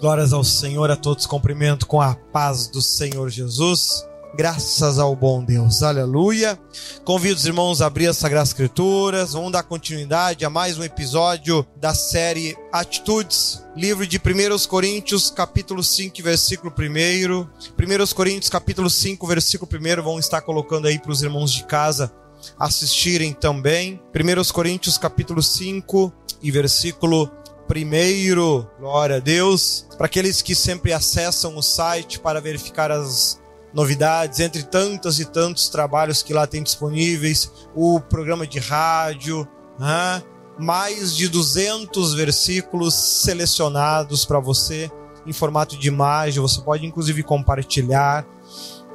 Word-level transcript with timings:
Glórias 0.00 0.32
ao 0.32 0.42
Senhor, 0.42 0.90
a 0.90 0.96
todos 0.96 1.26
cumprimento 1.26 1.86
com 1.86 2.00
a 2.00 2.14
paz 2.14 2.66
do 2.68 2.80
Senhor 2.80 3.28
Jesus. 3.28 4.06
Graças 4.34 4.98
ao 4.98 5.14
bom 5.14 5.44
Deus, 5.44 5.82
aleluia. 5.82 6.58
Convido 7.04 7.36
os 7.36 7.44
irmãos 7.44 7.82
a 7.82 7.86
abrir 7.86 8.06
as 8.06 8.16
Sagradas 8.16 8.48
Escrituras. 8.48 9.34
Vamos 9.34 9.52
dar 9.52 9.62
continuidade 9.62 10.42
a 10.42 10.48
mais 10.48 10.78
um 10.78 10.82
episódio 10.82 11.66
da 11.76 11.92
série 11.92 12.56
Atitudes, 12.72 13.62
livro 13.76 14.06
de 14.06 14.16
1 14.16 14.66
Coríntios, 14.68 15.30
capítulo 15.30 15.84
5, 15.84 16.22
versículo 16.22 16.72
1. 16.72 17.40
1 17.42 18.14
Coríntios, 18.14 18.48
capítulo 18.48 18.88
5, 18.88 19.26
versículo 19.26 19.70
1. 19.70 20.02
Vão 20.02 20.18
estar 20.18 20.40
colocando 20.40 20.88
aí 20.88 20.98
para 20.98 21.12
os 21.12 21.22
irmãos 21.22 21.52
de 21.52 21.64
casa 21.64 22.10
assistirem 22.58 23.34
também. 23.34 24.00
1 24.14 24.50
Coríntios, 24.50 24.96
capítulo 24.96 25.42
5 25.42 26.10
e 26.42 26.50
versículo 26.50 27.30
primeiro, 27.70 28.68
glória 28.80 29.18
a 29.18 29.20
Deus, 29.20 29.86
para 29.96 30.06
aqueles 30.06 30.42
que 30.42 30.56
sempre 30.56 30.92
acessam 30.92 31.56
o 31.56 31.62
site 31.62 32.18
para 32.18 32.40
verificar 32.40 32.90
as 32.90 33.40
novidades, 33.72 34.40
entre 34.40 34.64
tantos 34.64 35.20
e 35.20 35.24
tantos 35.24 35.68
trabalhos 35.68 36.20
que 36.20 36.34
lá 36.34 36.48
tem 36.48 36.64
disponíveis, 36.64 37.48
o 37.72 38.00
programa 38.00 38.44
de 38.44 38.58
rádio, 38.58 39.46
né? 39.78 40.20
mais 40.58 41.14
de 41.14 41.28
200 41.28 42.12
versículos 42.14 42.92
selecionados 42.92 44.24
para 44.24 44.40
você 44.40 44.90
em 45.24 45.32
formato 45.32 45.78
de 45.78 45.86
imagem, 45.86 46.42
você 46.42 46.60
pode 46.60 46.84
inclusive 46.84 47.22
compartilhar 47.22 48.26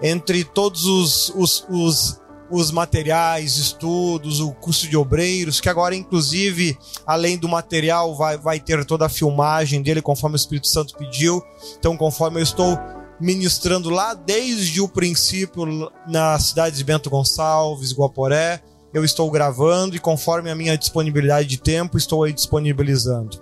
entre 0.02 0.44
todos 0.44 0.86
os, 0.86 1.30
os, 1.30 1.66
os 1.70 2.22
os 2.50 2.72
materiais, 2.72 3.58
estudos, 3.58 4.40
o 4.40 4.52
curso 4.54 4.88
de 4.88 4.96
obreiros, 4.96 5.60
que 5.60 5.70
agora, 5.70 5.96
inclusive, 5.96 6.78
além 7.06 7.38
do 7.38 7.50
material, 7.50 8.16
vai, 8.16 8.38
vai 8.38 8.60
ter 8.60 8.86
toda 8.86 9.06
a 9.06 9.10
filmagem 9.10 9.82
dele, 9.82 10.02
conforme 10.02 10.36
o 10.36 10.38
Espírito 10.38 10.68
Santo 10.68 10.96
pediu. 10.98 11.42
Então, 11.80 11.98
conforme 11.98 12.40
eu 12.40 12.44
estou 12.44 12.78
ministrando 13.20 13.90
lá 13.90 14.14
desde 14.14 14.82
o 14.82 14.88
princípio 14.88 15.92
na 16.08 16.38
cidade 16.40 16.78
de 16.78 16.84
Bento 16.84 17.10
Gonçalves, 17.10 17.94
Guaporé, 17.94 18.62
eu 18.94 19.04
estou 19.04 19.30
gravando 19.30 19.96
e 19.96 20.00
conforme 20.00 20.50
a 20.50 20.56
minha 20.56 20.78
disponibilidade 20.78 21.50
de 21.50 21.58
tempo, 21.58 21.98
estou 21.98 22.24
aí 22.24 22.32
disponibilizando. 22.32 23.42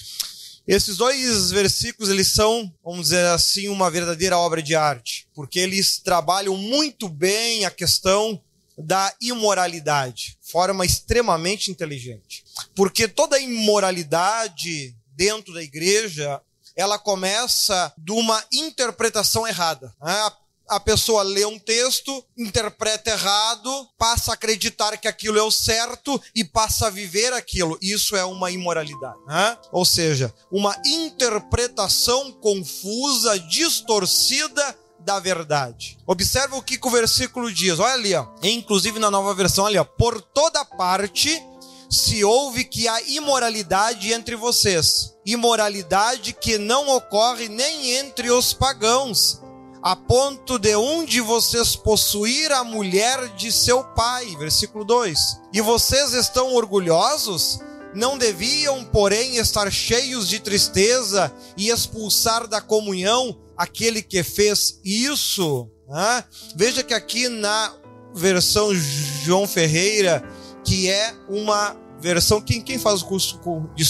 Esses 0.67 0.97
dois 0.97 1.51
versículos, 1.51 2.09
eles 2.09 2.29
são, 2.29 2.73
vamos 2.85 3.05
dizer 3.05 3.27
assim, 3.27 3.69
uma 3.69 3.91
verdadeira 3.91 4.39
obra 4.39 4.63
de 4.63 4.77
arte, 4.77 5.27
porque 5.35 5.59
eles 5.59 5.99
trabalham 5.99 6.57
muito 6.57 7.09
bem 7.09 7.65
a 7.65 7.71
questão 7.71 8.41
da 8.79 9.13
imoralidade, 9.21 10.39
forma 10.41 10.87
extremamente 10.87 11.71
inteligente. 11.71 12.45
Porque 12.75 13.09
toda 13.09 13.41
imoralidade 13.41 14.97
dentro 15.15 15.53
da 15.53 15.63
igreja, 15.63 16.41
ela 16.77 16.99
começa 16.99 17.93
de 17.99 18.13
uma 18.13 18.43
interpretação 18.53 19.47
errada. 19.47 19.95
Né? 20.01 20.33
A 20.73 20.81
pessoa 20.81 21.23
lê 21.23 21.45
um 21.45 21.59
texto, 21.59 22.25
interpreta 22.37 23.11
errado, 23.11 23.89
passa 23.99 24.31
a 24.31 24.35
acreditar 24.35 24.97
que 24.97 25.07
aquilo 25.07 25.39
é 25.39 25.43
o 25.43 25.51
certo 25.51 26.21
e 26.35 26.43
passa 26.43 26.87
a 26.87 26.91
viver 26.91 27.33
aquilo. 27.35 27.79
Isso 27.83 28.17
é 28.17 28.25
uma 28.25 28.51
imoralidade. 28.51 29.19
Né? 29.27 29.59
Ou 29.71 29.85
seja, 29.85 30.33
uma 30.51 30.75
interpretação 30.87 32.33
confusa, 32.33 33.39
distorcida 33.39 34.79
da 35.01 35.21
verdade. 35.21 35.99
Observa 36.07 36.57
o 36.57 36.63
que, 36.63 36.79
que 36.79 36.87
o 36.87 36.91
versículo 36.91 37.53
diz. 37.53 37.79
Olha 37.79 37.93
ali, 37.93 38.15
ó. 38.15 38.27
inclusive 38.43 38.99
na 38.99 39.11
nova 39.11 39.35
versão, 39.35 39.67
ali, 39.67 39.77
ó. 39.77 39.85
por 39.85 40.23
toda 40.23 40.65
parte 40.65 41.43
se 41.91 42.25
ouve 42.25 42.65
que 42.65 42.89
há 42.89 43.03
imoralidade 43.03 44.11
entre 44.11 44.35
vocês, 44.35 45.15
imoralidade 45.27 46.33
que 46.33 46.57
não 46.57 46.89
ocorre 46.89 47.51
nem 47.51 47.91
entre 47.97 48.31
os 48.31 48.55
pagãos 48.55 49.43
a 49.83 49.97
ponto 49.97 50.59
de 50.59 50.77
um 50.77 51.05
de 51.05 51.21
vocês 51.21 51.75
possuir 51.75 52.53
a 52.53 52.63
mulher 52.63 53.29
de 53.35 53.51
seu 53.51 53.83
pai. 53.83 54.37
Versículo 54.37 54.85
2. 54.85 55.41
E 55.53 55.61
vocês 55.61 56.13
estão 56.13 56.55
orgulhosos? 56.55 57.59
Não 57.95 58.17
deviam, 58.17 58.85
porém, 58.85 59.37
estar 59.37 59.71
cheios 59.71 60.29
de 60.29 60.39
tristeza 60.39 61.33
e 61.57 61.69
expulsar 61.69 62.47
da 62.47 62.61
comunhão 62.61 63.37
aquele 63.57 64.03
que 64.03 64.23
fez 64.23 64.81
isso? 64.85 65.69
Ah, 65.91 66.25
veja 66.55 66.83
que 66.83 66.95
aqui 66.95 67.29
na 67.29 67.75
versão 68.15 68.73
João 68.75 69.47
Ferreira, 69.47 70.23
que 70.65 70.89
é 70.89 71.13
uma 71.29 71.77
versão. 72.01 72.41
Quem, 72.41 72.63
quem 72.63 72.79
faz 72.79 73.03
o 73.03 73.07
curso 73.07 73.41
de 73.75 73.85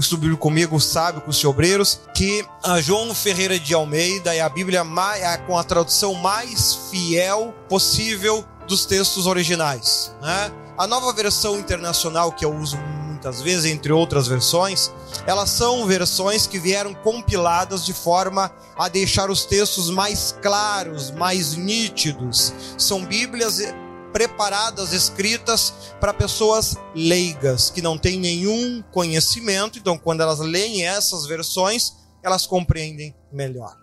estudo? 0.00 0.36
comigo, 0.36 0.80
sabe, 0.80 1.20
com 1.20 1.30
os 1.30 1.44
obreiros, 1.44 2.00
que 2.14 2.44
a 2.62 2.80
João 2.80 3.14
Ferreira 3.14 3.58
de 3.58 3.74
Almeida 3.74 4.34
é 4.34 4.40
a 4.40 4.48
Bíblia 4.48 4.84
mais, 4.84 5.22
é 5.22 5.36
com 5.38 5.56
a 5.56 5.64
tradução 5.64 6.14
mais 6.14 6.74
fiel 6.90 7.54
possível 7.68 8.44
dos 8.66 8.84
textos 8.84 9.26
originais. 9.26 10.14
Né? 10.20 10.52
A 10.76 10.86
nova 10.86 11.12
versão 11.12 11.58
internacional 11.58 12.32
que 12.32 12.44
eu 12.44 12.54
uso 12.54 12.76
muitas 13.08 13.42
vezes, 13.42 13.64
entre 13.64 13.92
outras 13.92 14.28
versões, 14.28 14.92
elas 15.26 15.50
são 15.50 15.84
versões 15.86 16.46
que 16.46 16.58
vieram 16.58 16.94
compiladas 16.94 17.84
de 17.84 17.92
forma 17.92 18.50
a 18.78 18.88
deixar 18.88 19.28
os 19.28 19.44
textos 19.44 19.90
mais 19.90 20.36
claros, 20.40 21.10
mais 21.10 21.56
nítidos. 21.56 22.52
São 22.76 23.04
Bíblias 23.04 23.58
preparadas, 24.12 24.92
escritas 24.92 25.72
para 26.00 26.14
pessoas 26.14 26.76
leigas, 26.94 27.70
que 27.70 27.82
não 27.82 27.98
têm 27.98 28.18
nenhum 28.18 28.82
conhecimento. 28.92 29.78
Então, 29.78 29.98
quando 29.98 30.22
elas 30.22 30.38
leem 30.38 30.86
essas 30.86 31.26
versões, 31.26 31.92
elas 32.22 32.46
compreendem 32.46 33.14
melhor. 33.32 33.76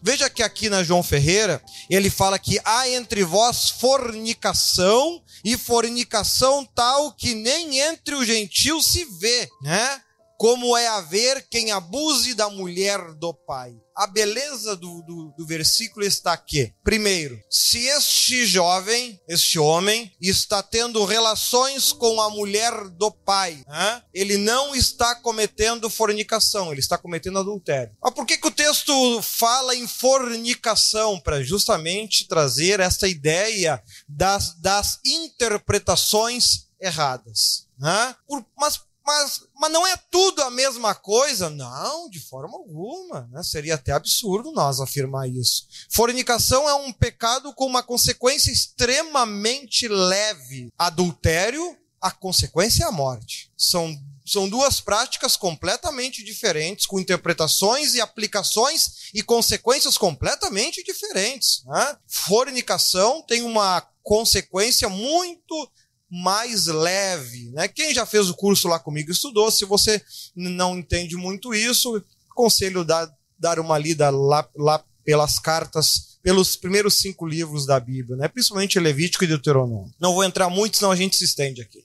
Veja 0.00 0.30
que 0.30 0.42
aqui 0.42 0.70
na 0.70 0.84
João 0.84 1.02
Ferreira, 1.02 1.60
ele 1.90 2.08
fala 2.08 2.38
que 2.38 2.60
há 2.64 2.88
entre 2.88 3.24
vós 3.24 3.70
fornicação, 3.70 5.20
e 5.44 5.58
fornicação 5.58 6.64
tal 6.64 7.12
que 7.12 7.34
nem 7.34 7.80
entre 7.80 8.14
os 8.14 8.24
gentios 8.26 8.86
se 8.86 9.04
vê, 9.04 9.48
né? 9.60 10.00
Como 10.42 10.76
é 10.76 10.88
haver 10.88 11.46
quem 11.48 11.70
abuse 11.70 12.34
da 12.34 12.50
mulher 12.50 12.98
do 13.14 13.32
pai. 13.32 13.76
A 13.94 14.08
beleza 14.08 14.74
do, 14.74 15.00
do, 15.02 15.32
do, 15.38 15.46
versículo 15.46 16.04
está 16.04 16.32
aqui. 16.32 16.74
Primeiro, 16.82 17.40
se 17.48 17.86
este 17.86 18.44
jovem, 18.44 19.20
este 19.28 19.56
homem, 19.60 20.12
está 20.20 20.60
tendo 20.60 21.04
relações 21.04 21.92
com 21.92 22.20
a 22.20 22.28
mulher 22.28 22.72
do 22.88 23.12
pai, 23.12 23.62
né? 23.68 24.02
ele 24.12 24.36
não 24.36 24.74
está 24.74 25.14
cometendo 25.14 25.88
fornicação, 25.88 26.72
ele 26.72 26.80
está 26.80 26.98
cometendo 26.98 27.38
adultério. 27.38 27.94
Mas 28.02 28.12
por 28.12 28.26
que, 28.26 28.36
que 28.36 28.48
o 28.48 28.50
texto 28.50 29.22
fala 29.22 29.76
em 29.76 29.86
fornicação? 29.86 31.20
Para 31.20 31.40
justamente 31.40 32.26
trazer 32.26 32.80
essa 32.80 33.06
ideia 33.06 33.80
das, 34.08 34.58
das 34.58 34.98
interpretações 35.06 36.66
erradas. 36.80 37.68
Né? 37.78 38.16
Por, 38.26 38.44
mas 38.58 38.80
mas, 39.04 39.40
mas 39.54 39.72
não 39.72 39.86
é 39.86 39.96
tudo 40.10 40.42
a 40.42 40.50
mesma 40.50 40.94
coisa? 40.94 41.50
Não, 41.50 42.08
de 42.08 42.20
forma 42.20 42.56
alguma. 42.56 43.28
Né? 43.30 43.42
Seria 43.42 43.74
até 43.74 43.92
absurdo 43.92 44.52
nós 44.52 44.80
afirmar 44.80 45.28
isso. 45.28 45.66
Fornicação 45.90 46.68
é 46.68 46.74
um 46.74 46.92
pecado 46.92 47.52
com 47.54 47.66
uma 47.66 47.82
consequência 47.82 48.50
extremamente 48.50 49.88
leve. 49.88 50.72
Adultério, 50.78 51.76
a 52.00 52.10
consequência 52.10 52.84
é 52.84 52.86
a 52.86 52.92
morte. 52.92 53.50
São, 53.56 53.96
são 54.24 54.48
duas 54.48 54.80
práticas 54.80 55.36
completamente 55.36 56.24
diferentes, 56.24 56.86
com 56.86 56.98
interpretações 56.98 57.94
e 57.94 58.00
aplicações 58.00 59.10
e 59.14 59.22
consequências 59.22 59.98
completamente 59.98 60.82
diferentes. 60.82 61.62
Né? 61.64 61.96
Fornicação 62.06 63.22
tem 63.22 63.42
uma 63.42 63.80
consequência 64.02 64.88
muito 64.88 65.70
mais 66.12 66.66
leve. 66.66 67.50
Né? 67.52 67.66
Quem 67.68 67.94
já 67.94 68.04
fez 68.04 68.28
o 68.28 68.34
curso 68.34 68.68
lá 68.68 68.78
comigo 68.78 69.10
estudou. 69.10 69.50
Se 69.50 69.64
você 69.64 70.02
não 70.36 70.76
entende 70.76 71.16
muito 71.16 71.54
isso, 71.54 72.04
aconselho 72.30 72.84
dar, 72.84 73.10
dar 73.38 73.58
uma 73.58 73.78
lida 73.78 74.10
lá, 74.10 74.46
lá 74.54 74.84
pelas 75.02 75.38
cartas, 75.38 76.18
pelos 76.22 76.54
primeiros 76.54 76.94
cinco 76.94 77.26
livros 77.26 77.64
da 77.64 77.80
Bíblia, 77.80 78.16
né? 78.18 78.28
principalmente 78.28 78.78
Levítico 78.78 79.24
e 79.24 79.26
Deuteronômio. 79.26 79.90
Não 79.98 80.12
vou 80.12 80.22
entrar 80.22 80.50
muito, 80.50 80.76
senão 80.76 80.90
a 80.90 80.96
gente 80.96 81.16
se 81.16 81.24
estende 81.24 81.62
aqui. 81.62 81.82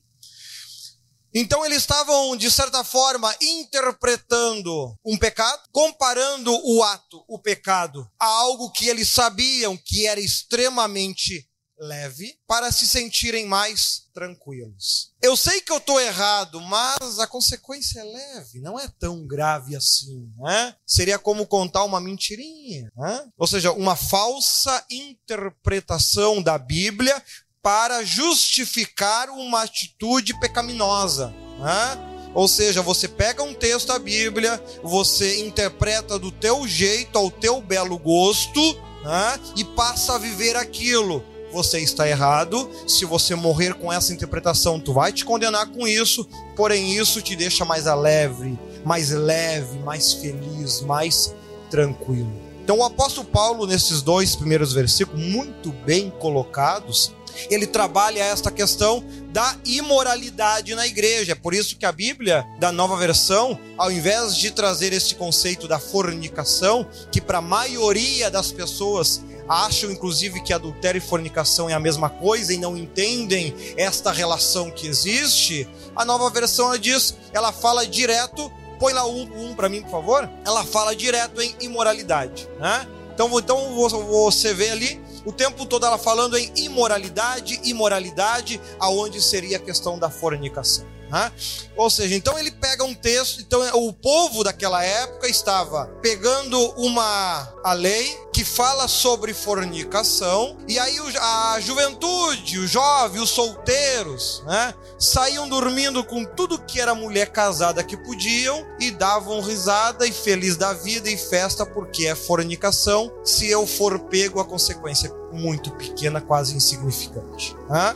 Então 1.34 1.66
eles 1.66 1.80
estavam, 1.80 2.36
de 2.36 2.50
certa 2.50 2.84
forma, 2.84 3.34
interpretando 3.42 4.98
um 5.06 5.18
pecado, 5.18 5.62
comparando 5.72 6.52
o 6.66 6.84
ato, 6.84 7.24
o 7.28 7.40
pecado, 7.40 8.10
a 8.20 8.26
algo 8.26 8.72
que 8.72 8.90
eles 8.90 9.08
sabiam 9.08 9.78
que 9.78 10.08
era 10.08 10.20
extremamente 10.20 11.47
leve 11.80 12.36
para 12.48 12.72
se 12.72 12.88
sentirem 12.88 13.46
mais 13.46 14.08
tranquilos. 14.14 15.12
Eu 15.22 15.38
sei 15.38 15.62
que 15.62 15.72
eu 15.72 15.78
estou 15.78 16.00
errado, 16.00 16.60
mas 16.62 17.20
a 17.20 17.28
consequência 17.28 18.00
é 18.00 18.04
leve, 18.04 18.60
não 18.60 18.80
é 18.80 18.88
tão 19.00 19.26
grave 19.26 19.76
assim. 19.76 20.30
Né? 20.38 20.76
Seria 20.86 21.20
como 21.20 21.46
contar 21.46 21.84
uma 21.84 22.00
mentirinha, 22.00 22.92
né? 22.96 23.28
ou 23.38 23.48
seja, 23.48 23.72
uma 23.72 23.96
falsa 23.96 24.84
interpretação 24.90 26.42
da 26.42 26.58
Bíblia 26.58 27.22
para 27.62 28.04
justificar 28.04 29.30
uma 29.30 29.64
atitude 29.64 30.40
pecaminosa. 30.40 31.30
Né? 31.60 32.32
Ou 32.34 32.48
seja, 32.48 32.82
você 32.82 33.08
pega 33.08 33.44
um 33.44 33.54
texto 33.54 33.88
da 33.88 34.00
Bíblia, 34.00 34.62
você 34.84 35.46
interpreta 35.46 36.18
do 36.18 36.32
teu 36.32 36.68
jeito, 36.68 37.18
ao 37.18 37.32
teu 37.32 37.62
belo 37.62 37.98
gosto, 37.98 38.62
né? 39.04 39.40
e 39.56 39.64
passa 39.64 40.16
a 40.16 40.18
viver 40.18 40.56
aquilo 40.56 41.24
você 41.58 41.80
está 41.80 42.08
errado. 42.08 42.70
Se 42.86 43.04
você 43.04 43.34
morrer 43.34 43.74
com 43.74 43.92
essa 43.92 44.14
interpretação, 44.14 44.80
tu 44.80 44.94
vai 44.94 45.12
te 45.12 45.26
condenar 45.26 45.68
com 45.72 45.88
isso. 45.88 46.24
Porém, 46.56 46.96
isso 46.96 47.20
te 47.20 47.36
deixa 47.36 47.66
mais 47.66 47.86
leve, 47.86 48.58
mais 48.86 49.10
leve, 49.10 49.80
mais 49.80 50.14
feliz, 50.14 50.82
mais 50.82 51.34
tranquilo. 51.72 52.32
Então, 52.64 52.78
o 52.78 52.84
apóstolo 52.84 53.26
Paulo, 53.26 53.66
nesses 53.66 54.04
dois 54.04 54.36
primeiros 54.36 54.72
versículos, 54.72 55.20
muito 55.20 55.72
bem 55.72 56.12
colocados, 56.20 57.12
ele 57.50 57.66
trabalha 57.66 58.24
esta 58.24 58.52
questão 58.52 59.04
da 59.32 59.56
imoralidade 59.66 60.76
na 60.76 60.86
igreja. 60.86 61.32
É 61.32 61.36
por 61.36 61.54
isso 61.54 61.78
que 61.78 61.86
a 61.86 61.92
Bíblia, 61.92 62.46
da 62.60 62.72
nova 62.72 62.96
versão, 62.98 63.58
ao 63.78 63.92
invés 63.92 64.36
de 64.36 64.52
trazer 64.52 64.94
esse 64.94 65.16
conceito 65.16 65.68
da 65.68 65.80
fornicação, 65.80 66.86
que 67.12 67.22
para 67.22 67.40
a 67.40 67.42
maioria 67.42 68.30
das 68.30 68.52
pessoas 68.52 69.22
acham 69.48 69.92
inclusive 69.92 70.42
que 70.42 70.54
adultério 70.54 71.00
e 71.00 71.02
fornicação 71.02 71.70
é 71.70 71.74
a 71.74 71.80
mesma 71.80 72.10
coisa 72.10 72.54
e 72.54 72.58
não 72.58 72.76
entendem 72.76 73.56
esta 73.78 74.12
relação 74.12 74.72
que 74.72 74.88
existe, 74.88 75.68
a 75.96 76.06
nova 76.06 76.30
versão 76.30 76.68
ela 76.68 76.80
diz, 76.80 77.16
ela 77.34 77.52
fala 77.52 77.86
direto, 77.86 78.52
põe 78.80 78.94
lá 78.94 79.06
um, 79.06 79.50
um 79.50 79.56
para 79.56 79.70
mim, 79.70 79.82
por 79.82 79.92
favor. 79.92 80.30
Ela 80.46 80.64
fala 80.64 80.96
direto 80.96 81.42
em 81.42 81.56
imoralidade, 81.62 82.48
né? 82.60 82.88
Então, 83.14 83.40
então 83.40 83.74
você 84.06 84.54
vê 84.54 84.70
ali 84.70 85.02
o 85.26 85.32
tempo 85.32 85.66
todo 85.66 85.86
ela 85.86 85.98
falando 85.98 86.38
em 86.38 86.52
imoralidade, 86.56 87.60
imoralidade, 87.64 88.62
aonde 88.80 89.22
seria 89.22 89.58
a 89.58 89.60
questão 89.60 89.98
da 89.98 90.10
fornicação. 90.10 90.86
Né? 91.10 91.32
Ou 91.76 91.90
seja, 91.90 92.16
então 92.16 92.38
ele 92.38 92.52
pega 92.52 92.84
um 92.84 92.94
texto, 92.94 93.40
então 93.42 93.62
o 93.86 93.94
povo 93.94 94.44
daquela 94.44 94.84
época 94.84 95.28
estava 95.28 95.86
pegando 96.02 96.60
uma 96.72 97.54
a 97.64 97.74
lei 97.74 98.18
que 98.34 98.44
fala 98.44 98.88
sobre 98.88 99.34
fornicação, 99.34 100.58
e 100.68 100.78
aí 100.78 100.96
a 101.20 101.60
juventude, 101.60 102.60
os 102.60 102.70
jovens, 102.70 103.22
os 103.22 103.30
solteiros, 103.32 104.44
né, 104.46 104.76
saíam 105.00 105.50
dormindo 105.50 106.04
com 106.04 106.24
tudo 106.24 106.60
que 106.60 106.80
era 106.80 106.94
mulher 106.94 107.32
casada 107.32 107.84
que 107.84 107.98
podiam 107.98 108.64
e 108.80 108.92
davam 108.92 109.42
risada 109.42 110.06
e 110.06 110.12
feliz 110.12 110.56
da 110.56 110.72
vida 110.74 111.10
e 111.10 111.18
festa 111.18 111.66
porque 111.66 112.06
é 112.06 112.14
fornicação. 112.14 113.12
Se 113.24 113.48
eu 113.50 113.66
for 113.66 113.98
pego, 114.00 114.40
a 114.40 114.46
consequência 114.46 115.08
é 115.08 115.36
muito 115.36 115.72
pequena, 115.72 116.22
quase 116.22 116.56
insignificante. 116.56 117.56
Né? 117.70 117.96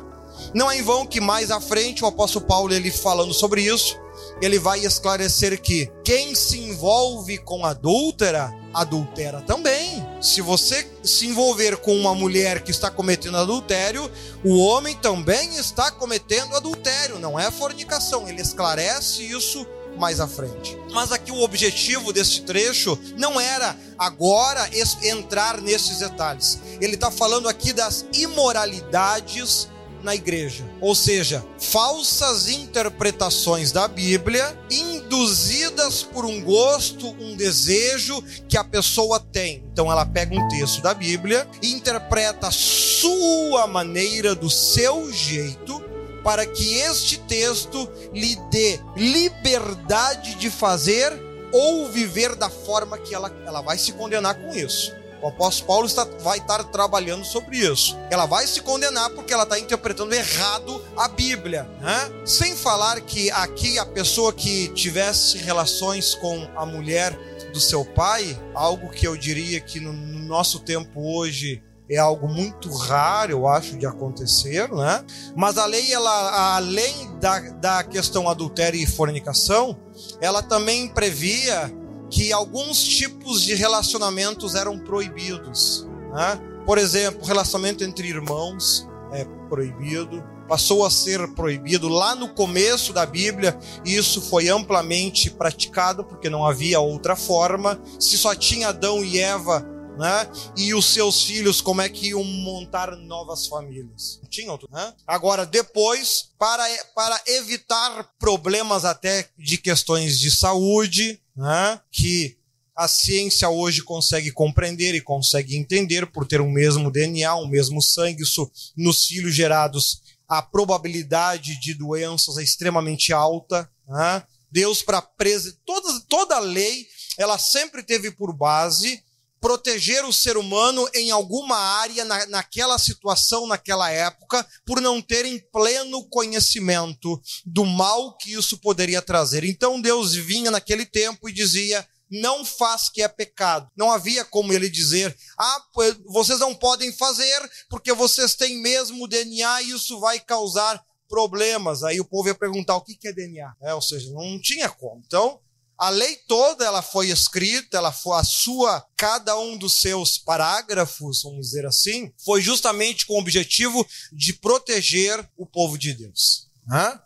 Não 0.54 0.70
é 0.70 0.78
em 0.78 0.82
vão 0.82 1.06
que 1.06 1.22
mais 1.22 1.52
à 1.52 1.60
frente 1.60 2.04
o 2.04 2.08
apóstolo 2.08 2.46
Paulo 2.46 2.74
ele 2.74 2.92
falando 2.92 3.34
sobre 3.34 3.62
isso, 3.62 4.00
ele 4.42 4.58
vai 4.58 4.80
esclarecer 4.80 5.62
que 5.62 5.92
quem 6.04 6.34
se 6.34 6.60
envolve 6.60 7.38
com 7.40 7.66
adúltera, 7.66 8.52
adultera 8.74 9.42
também. 9.42 10.06
Se 10.22 10.42
você 10.42 10.90
se 11.04 11.28
envolver 11.28 11.78
com 11.78 11.96
uma 11.96 12.16
mulher 12.16 12.64
que 12.64 12.72
está 12.72 12.90
cometendo 12.90 13.38
adultério, 13.38 14.10
o 14.44 14.58
homem 14.58 14.96
também 14.96 15.56
está 15.56 15.92
cometendo 15.92 16.56
adultério, 16.56 17.20
não 17.20 17.40
é 17.40 17.52
fornicação. 17.52 18.28
Ele 18.28 18.42
esclarece 18.42 19.24
isso 19.24 19.66
mais 19.98 20.20
à 20.20 20.28
frente. 20.28 20.78
Mas 20.92 21.12
aqui 21.12 21.32
o 21.32 21.42
objetivo 21.42 22.12
deste 22.14 22.42
trecho 22.42 22.98
não 23.18 23.40
era 23.40 23.76
agora 23.98 24.70
entrar 25.04 25.62
nesses 25.62 26.00
detalhes. 26.00 26.60
Ele 26.80 26.96
está 26.96 27.12
falando 27.12 27.48
aqui 27.48 27.74
das 27.74 28.06
imoralidades 28.14 29.70
na 30.04 30.16
igreja. 30.16 30.64
Ou 30.80 30.96
seja, 30.96 31.44
falsas 31.60 32.48
interpretações 32.48 33.72
da 33.72 33.88
Bíblia 33.88 34.58
induzidas 34.70 36.04
por 36.04 36.26
um 36.26 36.42
gosto, 36.42 37.08
um 37.20 37.36
desejo 37.36 38.24
que 38.48 38.58
a 38.58 38.64
pessoa 38.64 39.20
tem. 39.20 39.64
Então 39.72 39.92
ela 39.92 40.06
pega 40.06 40.36
um 40.36 40.48
texto 40.48 40.82
da 40.82 40.94
Bíblia 40.94 41.48
interpreta 41.62 42.48
a 42.48 42.52
sua 42.52 43.68
maneira, 43.68 44.34
do 44.34 44.50
seu 44.50 45.12
jeito, 45.12 45.82
para 46.24 46.46
que 46.46 46.76
este 46.76 47.18
texto 47.20 47.90
lhe 48.14 48.36
dê 48.52 48.80
liberdade 48.96 50.36
de 50.36 50.50
fazer 50.50 51.12
ou 51.52 51.90
viver 51.90 52.36
da 52.36 52.50
forma 52.50 52.98
que 52.98 53.14
ela, 53.14 53.32
ela 53.46 53.62
vai 53.62 53.78
se 53.78 53.92
condenar 53.94 54.36
com 54.36 54.54
isso. 54.54 55.01
O 55.22 55.28
apóstolo 55.28 55.68
Paulo 55.68 55.86
está, 55.86 56.04
vai 56.22 56.40
estar 56.40 56.64
trabalhando 56.66 57.24
sobre 57.24 57.58
isso. 57.58 57.98
Ela 58.10 58.26
vai 58.26 58.48
se 58.48 58.62
condenar 58.62 59.10
porque 59.12 59.34
ela 59.34 59.44
está 59.44 59.60
interpretando 59.60 60.14
errado 60.14 60.84
a 60.98 61.08
Bíblia. 61.08 61.70
Né? 61.80 62.12
Sem 62.26 62.56
falar 62.56 63.00
que 63.02 63.30
aqui 63.32 63.78
a 63.78 63.86
pessoa 63.86 64.34
que 64.34 64.70
tivesse 64.70 65.38
relações 65.38 66.16
com 66.16 66.50
a 66.56 66.66
mulher 66.66 67.18
do 67.54 67.60
seu 67.60 67.86
pai, 67.86 68.38
algo 68.56 68.90
que 68.90 69.08
eu 69.08 69.16
diria 69.16 69.60
que 69.60 69.80
no 69.80 69.94
nosso 69.94 70.60
tempo 70.60 71.02
hoje 71.16 71.62
é 71.90 71.98
algo 71.98 72.28
muito 72.28 72.72
raro, 72.74 73.34
eu 73.34 73.48
acho, 73.48 73.78
de 73.78 73.86
acontecer, 73.86 74.72
né? 74.72 75.04
Mas 75.36 75.58
a 75.58 75.66
lei, 75.66 75.94
ela, 75.94 76.56
além 76.56 77.20
da, 77.20 77.40
da 77.40 77.84
questão 77.84 78.30
adultério 78.30 78.80
e 78.80 78.88
fornicação, 78.88 79.78
ela 80.22 80.42
também 80.42 80.88
previa 80.88 81.70
que 82.12 82.34
alguns 82.34 82.84
tipos 82.84 83.42
de 83.42 83.56
relacionamentos 83.56 84.54
eram 84.54 84.78
proibidos. 84.78 85.88
Né? 86.14 86.40
Por 86.66 86.78
exemplo, 86.78 87.26
relacionamento 87.26 87.84
entre 87.84 88.08
irmãos 88.08 88.86
é 89.14 89.26
proibido, 89.50 90.24
passou 90.48 90.86
a 90.86 90.90
ser 90.92 91.26
proibido 91.30 91.88
lá 91.88 92.14
no 92.14 92.30
começo 92.30 92.92
da 92.92 93.06
Bíblia, 93.06 93.58
e 93.86 93.96
isso 93.96 94.22
foi 94.22 94.50
amplamente 94.50 95.30
praticado 95.30 96.04
porque 96.04 96.30
não 96.30 96.46
havia 96.46 96.80
outra 96.82 97.16
forma. 97.16 97.80
Se 97.98 98.18
só 98.18 98.36
tinha 98.36 98.70
Adão 98.70 99.04
e 99.04 99.18
Eva 99.18 99.66
né? 99.98 100.32
E 100.58 100.74
os 100.74 100.86
seus 100.86 101.24
filhos, 101.24 101.62
como 101.62 101.82
é 101.82 101.90
que 101.90 102.10
iam 102.10 102.24
montar 102.24 102.96
novas 102.96 103.48
famílias? 103.48 104.20
Tinham, 104.30 104.60
né? 104.72 104.94
Agora, 105.06 105.46
depois, 105.46 106.30
para, 106.38 106.64
para 106.96 107.22
evitar 107.28 108.10
problemas 108.20 108.86
até 108.86 109.30
de 109.38 109.58
questões 109.58 110.20
de 110.20 110.32
saúde, 110.32 111.20
né? 111.36 111.80
que 111.92 112.38
a 112.76 112.88
ciência 112.88 113.50
hoje 113.50 113.84
consegue 113.84 114.32
compreender 114.32 114.96
e 114.96 115.02
consegue 115.02 115.56
entender 115.56 116.08
por 116.08 116.26
ter 116.26 116.42
o 116.42 116.50
mesmo 116.50 116.90
DNA, 116.90 117.36
o 117.36 117.48
mesmo 117.48 117.82
sangue, 117.82 118.24
isso 118.24 118.50
nos 118.76 119.06
filhos 119.06 119.36
gerados 119.36 120.02
a 120.32 120.42
probabilidade 120.42 121.60
de 121.60 121.74
doenças 121.74 122.38
é 122.38 122.44
extremamente 122.44 123.12
alta. 123.12 123.70
Né? 123.86 124.24
Deus 124.50 124.82
para 124.82 125.02
presa 125.02 125.54
toda 125.66 126.00
toda 126.08 126.40
lei 126.40 126.88
ela 127.18 127.38
sempre 127.38 127.84
teve 127.84 128.10
por 128.12 128.34
base 128.34 129.04
proteger 129.42 130.06
o 130.06 130.14
ser 130.14 130.38
humano 130.38 130.88
em 130.94 131.10
alguma 131.10 131.58
área, 131.58 132.06
na, 132.06 132.28
naquela 132.28 132.78
situação, 132.78 133.48
naquela 133.48 133.90
época, 133.90 134.48
por 134.66 134.80
não 134.80 135.02
terem 135.02 135.40
pleno 135.52 136.08
conhecimento 136.08 137.20
do 137.44 137.66
mal 137.66 138.16
que 138.18 138.34
isso 138.34 138.60
poderia 138.60 139.02
trazer. 139.02 139.44
Então 139.44 139.82
Deus 139.82 140.14
vinha 140.14 140.52
naquele 140.52 140.86
tempo 140.86 141.28
e 141.28 141.34
dizia: 141.34 141.86
não 142.12 142.46
faz 142.46 142.90
que 142.90 143.02
é 143.02 143.08
pecado. 143.08 143.70
Não 143.76 143.92
havia 143.92 144.24
como 144.24 144.54
ele 144.54 144.70
dizer: 144.70 145.16
ah, 145.40 145.64
vocês 146.06 146.40
não 146.40 146.54
podem 146.54 146.92
fazer 146.94 147.50
porque 147.70 147.94
vocês 147.94 148.36
têm 148.36 148.62
mesmo 148.62 149.08
DNA 149.08 149.64
e 149.64 149.72
isso 149.72 150.00
vai 150.00 150.20
causar 150.20 150.84
problemas. 151.08 151.84
Aí 151.84 152.00
o 152.00 152.06
povo 152.06 152.28
ia 152.28 152.36
perguntar 152.36 152.76
o 152.76 152.82
que 152.82 153.08
é 153.08 153.14
DNA. 153.14 153.56
É, 153.62 153.74
ou 153.74 153.82
seja, 153.82 154.12
não 154.12 154.40
tinha 154.40 154.70
como. 154.70 155.02
Então, 155.06 155.40
a 155.82 155.90
lei 155.90 156.16
toda 156.28 156.64
ela 156.64 156.84
foi 156.84 157.10
escrita, 157.10 157.76
ela 157.76 157.92
foi 157.92 158.16
a 158.16 158.24
sua, 158.24 158.86
cada 158.96 159.36
um 159.40 159.58
dos 159.58 159.82
seus 159.82 160.16
parágrafos, 160.16 161.24
vamos 161.24 161.48
dizer 161.48 161.66
assim, 161.66 162.14
foi 162.24 162.40
justamente 162.40 163.08
com 163.08 163.16
o 163.16 163.20
objetivo 163.20 163.84
de 164.14 164.32
proteger 164.32 165.28
o 165.36 165.44
povo 165.44 165.80
de 165.80 165.96
Deus. 165.96 166.48
Né? 166.68 167.00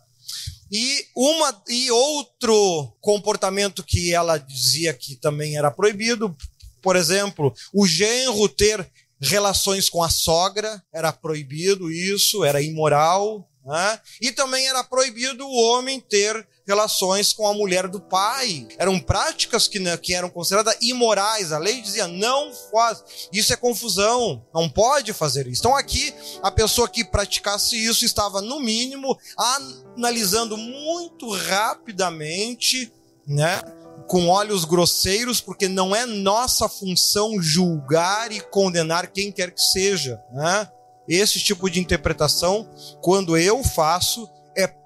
E, 0.69 1.05
uma, 1.15 1.63
e 1.69 1.89
outro 1.89 2.93
comportamento 2.99 3.81
que 3.81 4.13
ela 4.13 4.37
dizia 4.37 4.93
que 4.93 5.15
também 5.15 5.57
era 5.57 5.71
proibido, 5.71 6.35
por 6.81 6.97
exemplo, 6.97 7.55
o 7.73 7.87
genro 7.87 8.49
ter 8.49 8.91
relações 9.21 9.89
com 9.89 10.03
a 10.03 10.09
sogra, 10.09 10.83
era 10.93 11.13
proibido 11.13 11.89
isso, 11.89 12.43
era 12.43 12.61
imoral. 12.61 13.49
Né? 13.65 14.01
E 14.21 14.33
também 14.33 14.67
era 14.67 14.83
proibido 14.83 15.47
o 15.47 15.53
homem 15.53 16.01
ter 16.01 16.45
relações 16.67 17.31
com 17.31 17.47
a 17.47 17.53
mulher 17.53 17.87
do 17.87 18.01
pai. 18.01 18.67
Eram 18.77 18.99
práticas 18.99 19.67
que, 19.67 19.79
que 19.97 20.13
eram 20.13 20.29
consideradas 20.29 20.75
imorais. 20.81 21.51
A 21.51 21.57
lei 21.57 21.81
dizia 21.81 22.07
não 22.07 22.51
faz. 22.71 23.03
Isso 23.31 23.53
é 23.53 23.55
confusão. 23.55 24.43
Não 24.53 24.69
pode 24.69 25.13
fazer 25.13 25.47
isso. 25.47 25.61
Então 25.61 25.75
aqui 25.75 26.13
a 26.41 26.51
pessoa 26.51 26.89
que 26.89 27.03
praticasse 27.03 27.75
isso 27.75 28.05
estava 28.05 28.41
no 28.41 28.59
mínimo 28.59 29.17
analisando 29.37 30.57
muito 30.57 31.31
rapidamente, 31.31 32.91
né? 33.27 33.61
Com 34.07 34.27
olhos 34.27 34.65
grosseiros, 34.65 35.41
porque 35.41 35.67
não 35.67 35.95
é 35.95 36.05
nossa 36.05 36.67
função 36.69 37.41
julgar 37.41 38.31
e 38.31 38.39
condenar 38.39 39.07
quem 39.07 39.31
quer 39.31 39.51
que 39.51 39.61
seja, 39.61 40.21
né? 40.31 40.69
Esse 41.07 41.39
tipo 41.39 41.69
de 41.69 41.79
interpretação, 41.79 42.67
quando 43.01 43.37
eu 43.37 43.63
faço, 43.63 44.27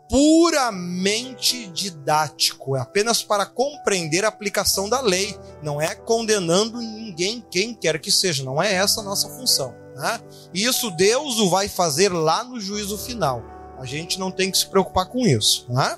puramente 0.10 1.68
didático, 1.68 2.76
é 2.76 2.80
apenas 2.82 3.22
para 3.22 3.46
compreender 3.46 4.26
a 4.26 4.28
aplicação 4.28 4.90
da 4.90 5.00
lei, 5.02 5.38
não 5.62 5.80
é 5.80 5.94
condenando 5.94 6.80
ninguém, 6.80 7.46
quem 7.52 7.76
quer 7.76 8.00
que 8.00 8.12
seja, 8.12 8.44
não 8.44 8.62
é 8.62 8.74
essa 8.74 9.02
a 9.02 9.04
nossa 9.04 9.30
função. 9.30 9.74
Né? 9.96 10.20
Isso 10.54 10.90
Deus 10.92 11.40
o 11.40 11.50
vai 11.50 11.70
fazer 11.70 12.12
lá 12.12 12.44
no 12.44 12.60
juízo 12.60 12.98
final. 12.98 13.44
A 13.80 13.86
gente 13.86 14.20
não 14.20 14.32
tem 14.32 14.52
que 14.52 14.58
se 14.58 14.66
preocupar 14.66 15.06
com 15.06 15.20
isso. 15.20 15.66
Né? 15.70 15.98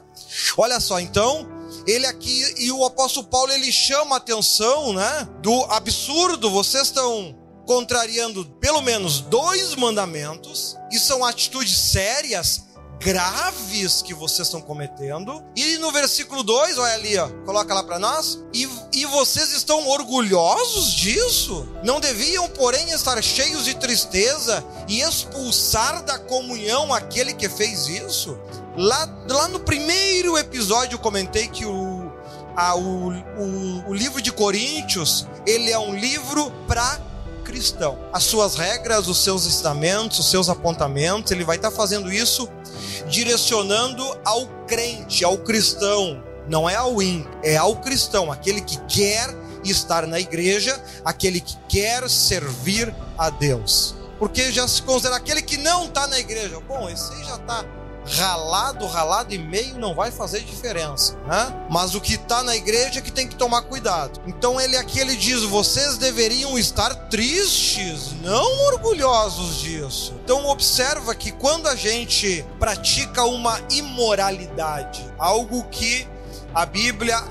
Olha 0.57 0.79
só, 0.79 0.99
então, 0.99 1.47
ele 1.87 2.05
aqui 2.05 2.43
e 2.57 2.71
o 2.71 2.85
apóstolo 2.85 3.27
Paulo 3.27 3.51
ele 3.51 3.71
chama 3.71 4.15
a 4.15 4.17
atenção, 4.17 4.93
né, 4.93 5.27
do 5.41 5.63
absurdo. 5.65 6.51
Vocês 6.51 6.87
estão 6.87 7.35
contrariando 7.65 8.45
pelo 8.59 8.81
menos 8.81 9.21
dois 9.21 9.75
mandamentos, 9.75 10.75
e 10.91 10.99
são 10.99 11.23
atitudes 11.23 11.77
sérias, 11.77 12.65
graves 13.01 14.03
que 14.03 14.13
vocês 14.13 14.47
estão 14.47 14.61
cometendo. 14.61 15.43
E 15.55 15.77
no 15.77 15.91
versículo 15.91 16.43
2, 16.43 16.77
olha 16.77 16.93
ali, 16.93 17.17
ó, 17.17 17.27
coloca 17.45 17.73
lá 17.73 17.83
para 17.83 17.97
nós. 17.97 18.39
E, 18.53 18.69
e 18.93 19.05
vocês 19.07 19.51
estão 19.53 19.87
orgulhosos 19.87 20.93
disso? 20.93 21.67
Não 21.83 21.99
deviam, 21.99 22.47
porém, 22.47 22.91
estar 22.91 23.21
cheios 23.21 23.65
de 23.65 23.73
tristeza 23.73 24.63
e 24.87 25.01
expulsar 25.01 26.03
da 26.03 26.19
comunhão 26.19 26.93
aquele 26.93 27.33
que 27.33 27.49
fez 27.49 27.87
isso? 27.87 28.37
Lá, 28.77 29.09
lá 29.27 29.47
no 29.47 29.59
primeiro 29.59 30.37
episódio 30.37 30.95
eu 30.95 30.99
comentei 30.99 31.47
que 31.47 31.65
o, 31.65 32.11
a, 32.55 32.75
o, 32.75 33.09
o, 33.09 33.89
o 33.89 33.93
livro 33.93 34.21
de 34.21 34.31
Coríntios 34.31 35.27
ele 35.45 35.71
é 35.71 35.79
um 35.79 35.95
livro 35.95 36.51
para 36.67 37.01
cristão. 37.41 37.97
As 38.13 38.23
suas 38.23 38.55
regras, 38.55 39.07
os 39.07 39.23
seus 39.23 39.45
estamentos, 39.45 40.19
os 40.19 40.29
seus 40.29 40.47
apontamentos, 40.47 41.31
ele 41.31 41.43
vai 41.43 41.57
estar 41.57 41.71
fazendo 41.71 42.11
isso 42.11 42.47
direcionando 43.07 44.03
ao 44.25 44.47
crente, 44.65 45.23
ao 45.23 45.37
cristão. 45.37 46.23
Não 46.47 46.69
é 46.69 46.75
ao 46.75 47.01
ímpio, 47.01 47.31
é 47.43 47.55
ao 47.55 47.75
cristão, 47.77 48.31
aquele 48.31 48.61
que 48.61 48.77
quer 48.87 49.29
estar 49.63 50.07
na 50.07 50.19
igreja, 50.19 50.81
aquele 51.05 51.39
que 51.39 51.55
quer 51.69 52.09
servir 52.09 52.93
a 53.17 53.29
Deus. 53.29 53.95
Porque 54.17 54.51
já 54.51 54.67
se 54.67 54.81
considera 54.81 55.15
aquele 55.15 55.41
que 55.41 55.57
não 55.57 55.85
está 55.85 56.07
na 56.07 56.19
igreja. 56.19 56.59
Bom, 56.67 56.89
esse 56.89 57.11
já 57.23 57.35
está 57.35 57.65
ralado, 58.05 58.85
ralado 58.87 59.33
e 59.33 59.37
meio 59.37 59.77
não 59.77 59.93
vai 59.93 60.11
fazer 60.11 60.41
diferença, 60.41 61.15
né? 61.27 61.53
Mas 61.69 61.95
o 61.95 62.01
que 62.01 62.15
está 62.15 62.43
na 62.43 62.55
igreja 62.55 62.99
é 62.99 63.01
que 63.01 63.11
tem 63.11 63.27
que 63.27 63.35
tomar 63.35 63.61
cuidado. 63.63 64.19
Então 64.25 64.59
ele 64.59 64.77
aqui 64.77 64.99
ele 64.99 65.15
diz: 65.15 65.43
vocês 65.43 65.97
deveriam 65.97 66.57
estar 66.57 66.93
tristes, 67.09 68.13
não 68.21 68.67
orgulhosos 68.67 69.59
disso. 69.61 70.13
Então 70.23 70.45
observa 70.47 71.13
que 71.15 71.31
quando 71.31 71.67
a 71.67 71.75
gente 71.75 72.45
pratica 72.59 73.23
uma 73.23 73.59
imoralidade, 73.71 75.05
algo 75.17 75.63
que 75.65 76.07
a 76.53 76.65
Bíblia 76.65 77.21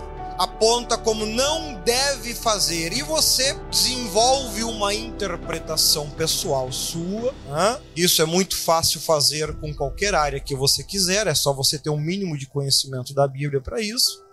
aponta 0.41 0.97
como 0.97 1.27
não 1.27 1.75
deve 1.85 2.35
fazer 2.35 2.95
e 2.95 3.03
você 3.03 3.53
desenvolve 3.71 4.65
uma 4.65 4.95
interpretação 4.95 6.09
pessoal 6.09 6.73
sua. 6.73 7.35
Né? 7.47 7.79
Isso 7.95 8.23
é 8.23 8.25
muito 8.25 8.57
fácil 8.57 9.03
fazer 9.03 9.55
com 9.61 9.75
qualquer 9.75 10.15
área 10.15 10.41
que 10.41 10.55
você 10.55 10.83
quiser, 10.83 11.27
é 11.27 11.35
só 11.35 11.53
você 11.53 11.79
ter 11.79 11.91
um 11.91 12.01
mínimo 12.01 12.39
de 12.39 12.47
conhecimento 12.47 13.13
da 13.13 13.29
Bíblia 13.29 13.61
para 13.61 13.83
isso. 13.83 14.25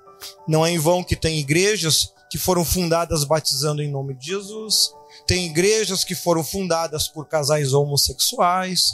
Não 0.47 0.65
é 0.65 0.71
em 0.71 0.79
vão 0.79 1.03
que 1.03 1.15
tem 1.15 1.39
igrejas 1.39 2.13
que 2.31 2.37
foram 2.37 2.63
fundadas 2.63 3.25
batizando 3.25 3.81
em 3.81 3.91
nome 3.91 4.13
de 4.13 4.27
Jesus, 4.27 4.93
tem 5.25 5.45
igrejas 5.45 6.05
que 6.05 6.15
foram 6.15 6.41
fundadas 6.41 7.09
por 7.09 7.27
casais 7.27 7.73
homossexuais, 7.73 8.93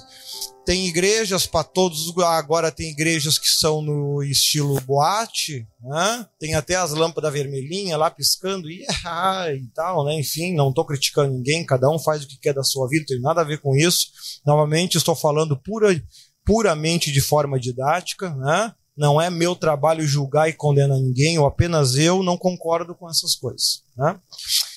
tem 0.66 0.88
igrejas 0.88 1.46
para 1.46 1.64
todos, 1.64 2.16
agora 2.18 2.72
tem 2.72 2.90
igrejas 2.90 3.38
que 3.38 3.48
são 3.48 3.82
no 3.82 4.24
estilo 4.24 4.80
boate, 4.82 5.68
né? 5.82 6.26
tem 6.40 6.56
até 6.56 6.76
as 6.76 6.92
lâmpadas 6.92 7.34
vermelhinhas 7.34 8.00
lá 8.00 8.10
piscando 8.10 8.70
e, 8.70 8.84
e 9.56 9.68
tal, 9.74 10.06
né? 10.06 10.16
enfim, 10.20 10.54
não 10.54 10.70
estou 10.70 10.86
criticando 10.86 11.34
ninguém, 11.34 11.66
cada 11.66 11.90
um 11.90 12.00
faz 12.00 12.24
o 12.24 12.28
que 12.28 12.40
quer 12.40 12.54
da 12.54 12.64
sua 12.64 12.88
vida, 12.88 13.06
tem 13.08 13.20
nada 13.20 13.42
a 13.42 13.46
ver 13.46 13.60
com 13.60 13.76
isso. 13.76 14.08
Novamente, 14.46 14.98
estou 14.98 15.16
falando 15.16 15.60
pura, 15.62 16.02
puramente 16.46 17.12
de 17.12 17.22
forma 17.22 17.60
didática, 17.60 18.34
né? 18.36 18.74
não 18.96 19.20
é 19.20 19.30
meu 19.30 19.56
trabalho 19.56 20.08
julgar 20.08 20.48
e 20.48 20.54
condenar 20.54 20.98
ninguém, 20.98 21.38
ou 21.38 21.46
apenas 21.46 21.96
eu 21.96 22.24
não 22.24 22.38
concordo 22.38 22.96
com 22.96 23.10
essas 23.10 23.36
coisas. 23.36 23.84
Né? 23.98 24.18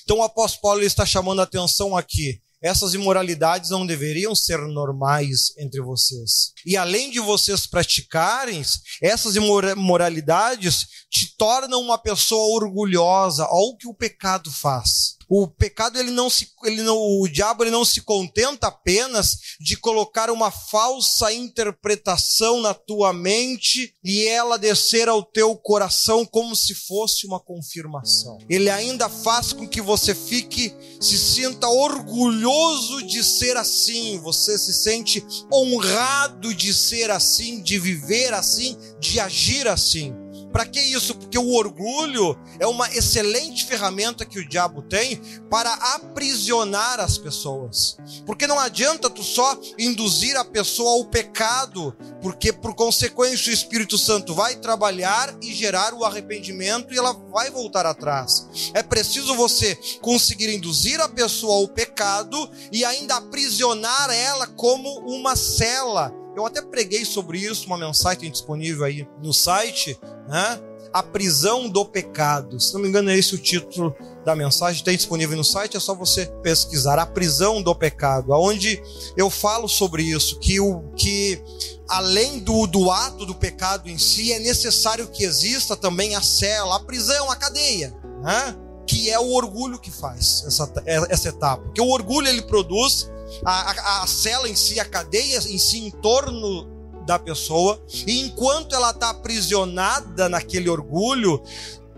Então 0.03 0.17
o 0.17 0.23
apóstolo 0.23 0.61
Paulo 0.61 0.81
está 0.81 1.05
chamando 1.05 1.39
a 1.39 1.43
atenção 1.43 1.95
aqui 1.95 2.41
essas 2.61 2.93
imoralidades 2.93 3.69
não 3.69 3.85
deveriam 3.85 4.33
ser 4.33 4.57
normais 4.59 5.55
entre 5.57 5.81
vocês. 5.81 6.53
E 6.65 6.75
além 6.75 7.11
de 7.11 7.19
vocês 7.19 7.67
praticarem, 7.67 8.63
essas 9.01 9.35
imoralidades 9.35 10.87
te 11.09 11.35
tornam 11.37 11.81
uma 11.81 11.97
pessoa 11.97 12.55
orgulhosa. 12.55 13.47
Olha 13.49 13.73
o 13.73 13.77
que 13.77 13.87
o 13.87 13.93
pecado 13.93 14.51
faz. 14.51 15.16
O 15.29 15.47
pecado, 15.47 15.99
ele 15.99 16.11
não 16.11 16.29
se, 16.29 16.49
ele 16.63 16.81
não, 16.81 16.97
o 16.97 17.27
diabo, 17.27 17.63
ele 17.63 17.71
não 17.71 17.83
se 17.83 18.01
contenta 18.01 18.67
apenas 18.67 19.37
de 19.59 19.75
colocar 19.75 20.29
uma 20.29 20.49
falsa 20.49 21.33
interpretação 21.33 22.61
na 22.61 22.73
tua 22.73 23.11
mente 23.11 23.93
e 24.03 24.25
ela 24.25 24.57
descer 24.57 25.09
ao 25.09 25.23
teu 25.23 25.55
coração 25.55 26.25
como 26.25 26.55
se 26.55 26.73
fosse 26.73 27.25
uma 27.27 27.39
confirmação. 27.39 28.37
Ele 28.49 28.69
ainda 28.69 29.09
faz 29.09 29.51
com 29.51 29.67
que 29.67 29.81
você 29.81 30.15
fique, 30.15 30.73
se 31.01 31.17
sinta 31.17 31.67
orgulhoso 31.67 33.03
de 33.03 33.23
ser 33.23 33.57
assim, 33.57 34.19
você 34.19 34.57
se 34.57 34.73
sente 34.73 35.25
honrado 35.51 36.53
de 36.53 36.73
ser 36.73 37.11
assim, 37.11 37.61
de 37.61 37.77
viver 37.77 38.33
assim, 38.33 38.77
de 38.99 39.19
agir 39.19 39.67
assim. 39.67 40.13
Para 40.57 40.65
que 40.65 40.81
isso? 40.81 41.13
Porque 41.13 41.37
o 41.37 41.53
orgulho 41.53 42.35
é 42.59 42.65
uma 42.65 42.91
excelente 42.91 43.63
ferramenta 43.63 44.25
que 44.25 44.39
o 44.39 44.49
diabo 44.49 44.81
tem 44.81 45.21
para 45.51 45.71
aprisionar 45.71 46.99
as 46.99 47.15
pessoas. 47.15 47.95
Porque 48.25 48.47
não 48.47 48.59
adianta 48.59 49.07
tu 49.07 49.21
só 49.21 49.55
induzir 49.77 50.35
a 50.35 50.43
pessoa 50.43 50.93
ao 50.93 51.05
pecado, 51.05 51.95
porque 52.23 52.51
por 52.51 52.73
consequência 52.73 53.51
o 53.51 53.53
Espírito 53.53 53.99
Santo 53.99 54.33
vai 54.33 54.55
trabalhar 54.55 55.31
e 55.43 55.53
gerar 55.53 55.93
o 55.93 56.03
arrependimento 56.03 56.91
e 56.91 56.97
ela 56.97 57.13
vai 57.13 57.51
voltar 57.51 57.85
atrás. 57.85 58.47
É 58.73 58.81
preciso 58.81 59.35
você 59.35 59.77
conseguir 60.01 60.51
induzir 60.51 60.99
a 60.99 61.07
pessoa 61.07 61.53
ao 61.53 61.67
pecado 61.67 62.49
e 62.71 62.83
ainda 62.83 63.17
aprisionar 63.17 64.09
ela 64.09 64.47
como 64.47 64.89
uma 65.01 65.35
cela 65.35 66.11
eu 66.37 66.45
até 66.45 66.61
preguei 66.61 67.03
sobre 67.03 67.39
isso, 67.39 67.65
uma 67.65 67.77
mensagem 67.77 68.29
disponível 68.29 68.85
aí 68.85 69.07
no 69.21 69.33
site, 69.33 69.99
né? 70.27 70.59
a 70.93 71.03
prisão 71.03 71.67
do 71.67 71.83
pecado. 71.83 72.59
Se 72.59 72.73
não 72.73 72.81
me 72.81 72.87
engano, 72.87 73.09
é 73.09 73.17
esse 73.17 73.35
o 73.35 73.37
título 73.37 73.95
da 74.23 74.35
mensagem, 74.35 74.83
tem 74.83 74.95
disponível 74.95 75.35
no 75.35 75.43
site, 75.43 75.77
é 75.77 75.79
só 75.79 75.95
você 75.95 76.27
pesquisar 76.43 76.99
a 76.99 77.05
prisão 77.05 77.61
do 77.61 77.73
pecado, 77.75 78.33
aonde 78.33 78.81
eu 79.15 79.29
falo 79.29 79.67
sobre 79.67 80.03
isso, 80.03 80.39
que 80.39 80.59
o 80.59 80.83
que 80.95 81.41
além 81.87 82.39
do, 82.39 82.67
do 82.67 82.91
ato 82.91 83.25
do 83.25 83.33
pecado 83.33 83.89
em 83.89 83.97
si, 83.97 84.31
é 84.31 84.39
necessário 84.39 85.07
que 85.07 85.23
exista 85.23 85.75
também 85.75 86.15
a 86.15 86.21
cela, 86.21 86.75
a 86.75 86.79
prisão, 86.79 87.31
a 87.31 87.35
cadeia, 87.35 87.95
né? 88.21 88.55
que 88.85 89.09
é 89.09 89.19
o 89.19 89.31
orgulho 89.31 89.79
que 89.79 89.91
faz 89.91 90.43
essa, 90.45 90.71
essa 90.85 91.29
etapa. 91.29 91.63
Porque 91.63 91.81
o 91.81 91.89
orgulho 91.89 92.27
ele 92.27 92.41
produz 92.41 93.09
a, 93.45 93.71
a, 93.71 94.03
a 94.03 94.07
cela 94.07 94.47
em 94.49 94.55
si, 94.55 94.79
a 94.79 94.85
cadeia 94.85 95.37
em 95.39 95.57
si 95.57 95.79
em 95.79 95.91
torno 95.91 96.67
da 97.05 97.17
pessoa, 97.17 97.81
e 98.05 98.19
enquanto 98.19 98.75
ela 98.75 98.91
está 98.91 99.09
aprisionada 99.09 100.27
naquele 100.27 100.69
orgulho, 100.69 101.41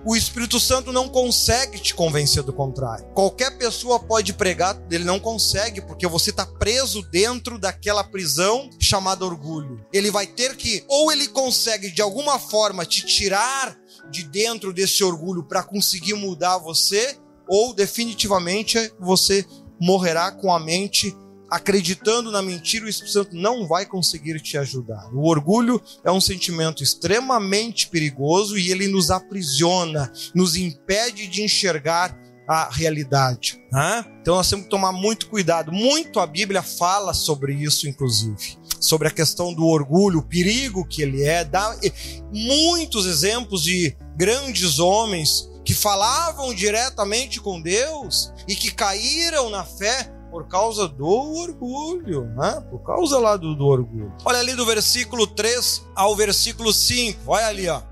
o 0.05 0.15
Espírito 0.15 0.59
Santo 0.59 0.93
não 0.93 1.09
consegue 1.09 1.77
te 1.79 1.93
convencer 1.93 2.41
do 2.43 2.53
contrário. 2.53 3.05
Qualquer 3.13 3.57
pessoa 3.57 3.99
pode 3.99 4.33
pregar, 4.33 4.81
ele 4.89 5.03
não 5.03 5.19
consegue, 5.19 5.81
porque 5.81 6.07
você 6.07 6.29
está 6.29 6.45
preso 6.45 7.01
dentro 7.01 7.59
daquela 7.59 8.03
prisão 8.03 8.69
chamada 8.79 9.25
orgulho. 9.25 9.85
Ele 9.91 10.09
vai 10.09 10.25
ter 10.25 10.55
que, 10.55 10.85
ou 10.87 11.11
ele 11.11 11.27
consegue 11.27 11.91
de 11.91 12.01
alguma 12.01 12.39
forma 12.39 12.85
te 12.85 13.05
tirar 13.05 13.77
de 14.09 14.23
dentro 14.23 14.71
desse 14.71 15.03
orgulho 15.03 15.43
para 15.43 15.63
conseguir 15.63 16.13
mudar 16.13 16.57
você, 16.59 17.17
ou 17.47 17.73
definitivamente 17.73 18.93
você 18.99 19.45
morrerá 19.79 20.31
com 20.31 20.53
a 20.53 20.59
mente 20.59 21.15
acreditando 21.49 22.31
na 22.31 22.41
mentira, 22.41 22.85
o 22.85 22.89
Espírito 22.89 23.13
Santo 23.13 23.35
não 23.35 23.67
vai 23.67 23.85
conseguir 23.85 24.39
te 24.39 24.57
ajudar. 24.57 25.09
O 25.13 25.27
orgulho 25.27 25.81
é 26.03 26.11
um 26.11 26.21
sentimento 26.21 26.83
extremamente 26.83 27.87
perigoso 27.87 28.57
e 28.57 28.71
ele 28.71 28.87
nos 28.87 29.09
aprisiona, 29.09 30.11
nos 30.35 30.55
impede 30.55 31.27
de 31.27 31.41
enxergar 31.41 32.15
a 32.47 32.69
realidade. 32.71 33.61
Né? 33.71 34.05
Então 34.21 34.35
nós 34.35 34.49
temos 34.49 34.65
que 34.65 34.71
tomar 34.71 34.91
muito 34.91 35.27
cuidado. 35.27 35.71
Muito 35.71 36.19
a 36.19 36.25
Bíblia 36.25 36.63
fala 36.63 37.13
sobre 37.13 37.53
isso, 37.53 37.87
inclusive. 37.87 38.57
Sobre 38.79 39.07
a 39.07 39.11
questão 39.11 39.53
do 39.53 39.65
orgulho, 39.65 40.19
o 40.19 40.25
perigo 40.25 40.87
que 40.87 41.01
ele 41.01 41.23
é. 41.23 41.43
Dá 41.43 41.75
muitos 42.31 43.05
exemplos 43.05 43.63
de 43.63 43.95
grandes 44.15 44.79
homens 44.79 45.48
que 45.69 45.75
falavam 45.75 46.51
diretamente 46.51 47.39
com 47.39 47.61
Deus 47.61 48.33
e 48.47 48.55
que 48.55 48.71
caíram 48.71 49.51
na 49.51 49.63
fé 49.63 50.11
por 50.31 50.47
causa 50.47 50.87
do 50.87 51.05
orgulho, 51.05 52.25
né? 52.35 52.59
Por 52.71 52.79
causa 52.79 53.19
lá 53.19 53.37
do, 53.37 53.53
do 53.53 53.67
orgulho. 53.67 54.11
Olha 54.25 54.39
ali 54.39 54.55
do 54.55 54.65
versículo 54.65 55.27
3 55.27 55.83
ao 55.95 56.15
versículo 56.15 56.73
5, 56.73 57.21
olha 57.27 57.45
ali, 57.45 57.69
ó. 57.69 57.83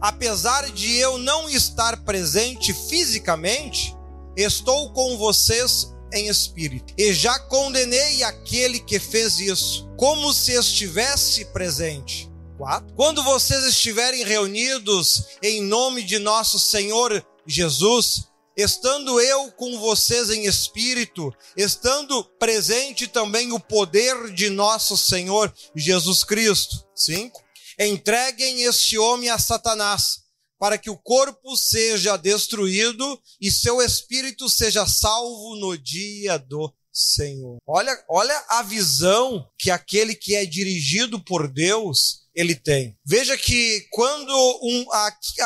Apesar 0.00 0.70
de 0.70 0.98
eu 0.98 1.18
não 1.18 1.48
estar 1.48 1.96
presente 2.04 2.72
fisicamente, 2.72 3.96
estou 4.36 4.92
com 4.92 5.18
vocês 5.18 5.92
em 6.12 6.28
espírito. 6.28 6.94
E 6.96 7.12
já 7.12 7.36
condenei 7.40 8.22
aquele 8.22 8.78
que 8.78 9.00
fez 9.00 9.40
isso, 9.40 9.90
como 9.96 10.32
se 10.32 10.52
estivesse 10.52 11.46
presente. 11.46 12.30
4. 12.56 12.94
Quando 12.94 13.22
vocês 13.22 13.64
estiverem 13.64 14.24
reunidos 14.24 15.24
em 15.42 15.62
nome 15.62 16.02
de 16.02 16.18
nosso 16.18 16.58
Senhor 16.58 17.24
Jesus, 17.46 18.28
estando 18.56 19.20
eu 19.20 19.52
com 19.52 19.78
vocês 19.78 20.30
em 20.30 20.46
espírito, 20.46 21.32
estando 21.56 22.24
presente 22.38 23.06
também 23.06 23.52
o 23.52 23.60
poder 23.60 24.32
de 24.32 24.48
nosso 24.48 24.96
Senhor 24.96 25.52
Jesus 25.74 26.24
Cristo. 26.24 26.84
5. 26.94 27.44
Entreguem 27.78 28.62
este 28.62 28.96
homem 28.96 29.28
a 29.28 29.38
Satanás, 29.38 30.22
para 30.58 30.78
que 30.78 30.88
o 30.88 30.96
corpo 30.96 31.54
seja 31.56 32.16
destruído 32.16 33.20
e 33.38 33.50
seu 33.50 33.82
espírito 33.82 34.48
seja 34.48 34.86
salvo 34.86 35.56
no 35.56 35.76
dia 35.76 36.38
do 36.38 36.72
Senhor. 36.90 37.58
Olha, 37.66 37.92
olha 38.08 38.44
a 38.48 38.62
visão 38.62 39.46
que 39.58 39.70
aquele 39.70 40.14
que 40.14 40.34
é 40.34 40.46
dirigido 40.46 41.22
por 41.22 41.46
Deus 41.46 42.25
ele 42.36 42.54
tem. 42.54 42.94
Veja 43.04 43.36
que 43.36 43.86
quando 43.90 44.30
um, 44.62 44.86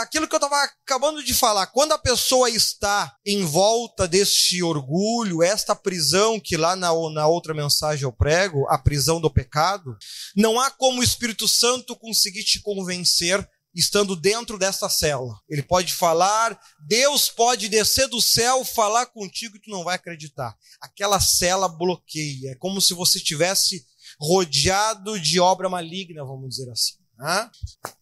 aquilo 0.00 0.26
que 0.26 0.34
eu 0.34 0.38
estava 0.38 0.60
acabando 0.64 1.22
de 1.22 1.32
falar, 1.32 1.68
quando 1.68 1.92
a 1.92 1.98
pessoa 1.98 2.50
está 2.50 3.14
em 3.24 3.44
volta 3.44 4.08
deste 4.08 4.60
orgulho, 4.60 5.40
esta 5.40 5.76
prisão 5.76 6.40
que 6.40 6.56
lá 6.56 6.74
na, 6.74 6.88
na 7.12 7.28
outra 7.28 7.54
mensagem 7.54 8.02
eu 8.02 8.12
prego, 8.12 8.68
a 8.68 8.76
prisão 8.76 9.20
do 9.20 9.30
pecado, 9.30 9.96
não 10.36 10.58
há 10.58 10.68
como 10.68 11.00
o 11.00 11.04
Espírito 11.04 11.46
Santo 11.46 11.94
conseguir 11.94 12.42
te 12.42 12.60
convencer 12.60 13.48
estando 13.74 14.16
dentro 14.16 14.58
dessa 14.58 14.88
cela. 14.88 15.32
Ele 15.48 15.62
pode 15.62 15.94
falar, 15.94 16.58
Deus 16.88 17.30
pode 17.30 17.68
descer 17.68 18.08
do 18.08 18.20
céu, 18.20 18.64
falar 18.64 19.06
contigo 19.06 19.56
e 19.56 19.60
tu 19.60 19.70
não 19.70 19.84
vai 19.84 19.94
acreditar. 19.94 20.56
Aquela 20.80 21.20
cela 21.20 21.68
bloqueia. 21.68 22.50
É 22.50 22.54
como 22.56 22.80
se 22.80 22.94
você 22.94 23.20
tivesse 23.20 23.84
rodeado 24.20 25.18
de 25.18 25.40
obra 25.40 25.68
maligna, 25.68 26.24
vamos 26.24 26.50
dizer 26.50 26.70
assim. 26.70 27.00
Né? 27.18 27.50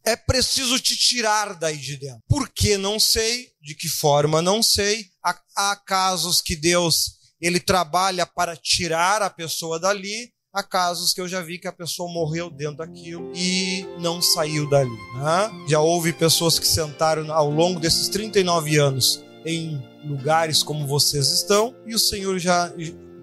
É 0.05 0.17
preciso 0.17 0.79
te 0.79 0.97
tirar 0.97 1.55
daí 1.55 1.77
de 1.77 1.97
dentro. 1.97 2.23
Por 2.29 2.49
que 2.49 2.77
não 2.77 2.99
sei? 2.99 3.49
De 3.61 3.75
que 3.75 3.89
forma 3.89 4.43
não 4.43 4.63
sei? 4.63 5.07
Há, 5.23 5.39
há 5.57 5.77
casos 5.77 6.41
que 6.41 6.57
Deus 6.57 7.19
ele 7.41 7.61
trabalha 7.61 8.27
para 8.27 8.57
tirar 8.57 9.23
a 9.23 9.31
pessoa 9.31 9.79
dali. 9.79 10.33
Há 10.53 10.63
casos 10.63 11.13
que 11.13 11.21
eu 11.21 11.29
já 11.29 11.43
vi 11.43 11.59
que 11.59 11.69
a 11.69 11.73
pessoa 11.73 12.13
morreu 12.13 12.51
dentro 12.51 12.79
daquilo 12.79 13.31
e 13.35 13.85
não 14.01 14.21
saiu 14.21 14.69
dali. 14.69 14.91
Né? 14.91 15.67
Já 15.69 15.81
houve 15.81 16.13
pessoas 16.13 16.59
que 16.59 16.67
sentaram 16.67 17.33
ao 17.33 17.51
longo 17.51 17.79
desses 17.79 18.09
39 18.09 18.79
anos 18.79 19.23
em 19.45 19.81
lugares 20.05 20.63
como 20.63 20.87
vocês 20.87 21.31
estão 21.31 21.75
e 21.87 21.95
o 21.95 21.99
Senhor 21.99 22.39
já 22.39 22.73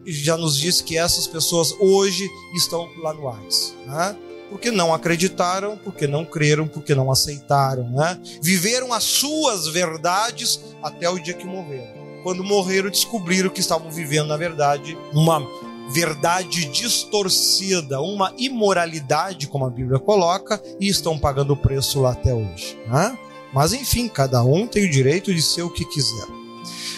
já 0.05 0.37
nos 0.37 0.57
disse 0.57 0.83
que 0.83 0.97
essas 0.97 1.27
pessoas 1.27 1.75
hoje 1.79 2.27
estão 2.55 2.89
lá 3.01 3.13
no 3.13 3.27
Hades. 3.27 3.75
Né? 3.85 4.15
Porque 4.49 4.71
não 4.71 4.93
acreditaram, 4.93 5.77
porque 5.77 6.07
não 6.07 6.23
creram, 6.23 6.67
porque 6.67 6.93
não 6.93 7.11
aceitaram. 7.11 7.89
Né? 7.89 8.19
Viveram 8.41 8.93
as 8.93 9.03
suas 9.03 9.67
verdades 9.67 10.59
até 10.81 11.09
o 11.09 11.19
dia 11.19 11.33
que 11.33 11.45
morreram. 11.45 12.05
Quando 12.23 12.43
morreram, 12.43 12.89
descobriram 12.89 13.49
que 13.49 13.59
estavam 13.59 13.91
vivendo, 13.91 14.27
na 14.27 14.37
verdade, 14.37 14.97
uma 15.13 15.45
verdade 15.91 16.65
distorcida, 16.65 18.01
uma 18.01 18.33
imoralidade, 18.37 19.47
como 19.47 19.65
a 19.65 19.69
Bíblia 19.69 19.99
coloca, 19.99 20.61
e 20.79 20.87
estão 20.87 21.19
pagando 21.19 21.53
o 21.53 21.57
preço 21.57 22.01
lá 22.01 22.11
até 22.11 22.33
hoje. 22.33 22.77
Né? 22.87 23.17
Mas 23.53 23.73
enfim, 23.73 24.07
cada 24.07 24.43
um 24.43 24.67
tem 24.67 24.85
o 24.85 24.91
direito 24.91 25.33
de 25.33 25.41
ser 25.41 25.61
o 25.61 25.69
que 25.69 25.85
quiser. 25.85 26.34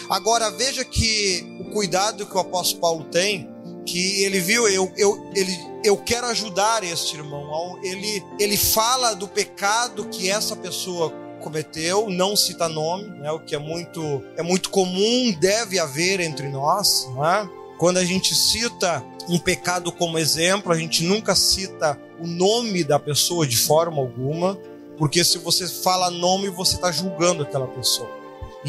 Agora 0.08 0.50
veja 0.50 0.84
que 0.84 1.46
o 1.60 1.64
cuidado 1.70 2.24
que 2.24 2.34
o 2.34 2.40
apóstolo 2.40 2.80
Paulo 2.80 3.04
tem, 3.04 3.48
que 3.84 4.22
ele 4.22 4.40
viu, 4.40 4.66
eu, 4.68 4.90
eu, 4.96 5.30
ele, 5.34 5.54
eu 5.84 5.96
quero 5.98 6.26
ajudar 6.28 6.82
este 6.82 7.16
irmão. 7.16 7.78
Ele, 7.82 8.24
ele 8.38 8.56
fala 8.56 9.14
do 9.14 9.28
pecado 9.28 10.06
que 10.06 10.30
essa 10.30 10.56
pessoa 10.56 11.12
cometeu, 11.42 12.08
não 12.08 12.34
cita 12.34 12.68
nome, 12.68 13.08
né, 13.20 13.30
o 13.30 13.38
que 13.38 13.54
é 13.54 13.58
muito, 13.58 14.22
é 14.36 14.42
muito 14.42 14.70
comum, 14.70 15.32
deve 15.38 15.78
haver 15.78 16.20
entre 16.20 16.48
nós. 16.48 17.06
Né? 17.14 17.48
Quando 17.78 17.98
a 17.98 18.04
gente 18.04 18.34
cita 18.34 19.04
um 19.28 19.38
pecado 19.38 19.92
como 19.92 20.18
exemplo, 20.18 20.72
a 20.72 20.76
gente 20.76 21.04
nunca 21.04 21.34
cita 21.34 21.98
o 22.18 22.26
nome 22.26 22.82
da 22.82 22.98
pessoa 22.98 23.46
de 23.46 23.56
forma 23.56 23.98
alguma, 23.98 24.58
porque 24.96 25.22
se 25.22 25.38
você 25.38 25.68
fala 25.68 26.10
nome, 26.10 26.48
você 26.48 26.74
está 26.74 26.90
julgando 26.90 27.42
aquela 27.42 27.68
pessoa 27.68 28.17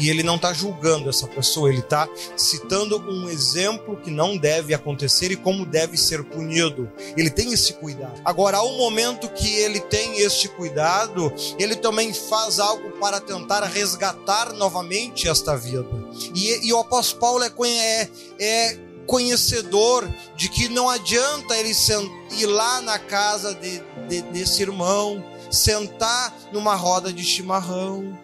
e 0.00 0.08
ele 0.08 0.22
não 0.22 0.36
está 0.36 0.50
julgando 0.54 1.10
essa 1.10 1.28
pessoa, 1.28 1.68
ele 1.68 1.80
está 1.80 2.08
citando 2.34 2.96
um 2.98 3.28
exemplo 3.28 3.98
que 3.98 4.10
não 4.10 4.34
deve 4.34 4.72
acontecer 4.72 5.30
e 5.30 5.36
como 5.36 5.66
deve 5.66 5.98
ser 5.98 6.24
punido. 6.24 6.90
Ele 7.18 7.28
tem 7.28 7.52
esse 7.52 7.74
cuidado. 7.74 8.18
Agora, 8.24 8.56
ao 8.56 8.72
momento 8.78 9.28
que 9.28 9.56
ele 9.56 9.78
tem 9.78 10.20
este 10.20 10.48
cuidado, 10.48 11.30
ele 11.58 11.76
também 11.76 12.14
faz 12.14 12.58
algo 12.58 12.92
para 12.92 13.20
tentar 13.20 13.62
resgatar 13.64 14.54
novamente 14.54 15.28
esta 15.28 15.54
vida. 15.54 15.86
E, 16.34 16.66
e 16.66 16.72
o 16.72 16.78
apóstolo 16.78 17.20
Paulo 17.20 17.44
é, 17.44 17.52
é, 17.68 18.08
é 18.40 18.78
conhecedor 19.06 20.08
de 20.34 20.48
que 20.48 20.70
não 20.70 20.88
adianta 20.88 21.58
ele 21.58 21.72
ir 22.38 22.46
lá 22.46 22.80
na 22.80 22.98
casa 22.98 23.54
de, 23.54 23.82
de, 24.08 24.22
desse 24.22 24.62
irmão, 24.62 25.22
sentar 25.50 26.34
numa 26.52 26.74
roda 26.74 27.12
de 27.12 27.22
chimarrão, 27.22 28.18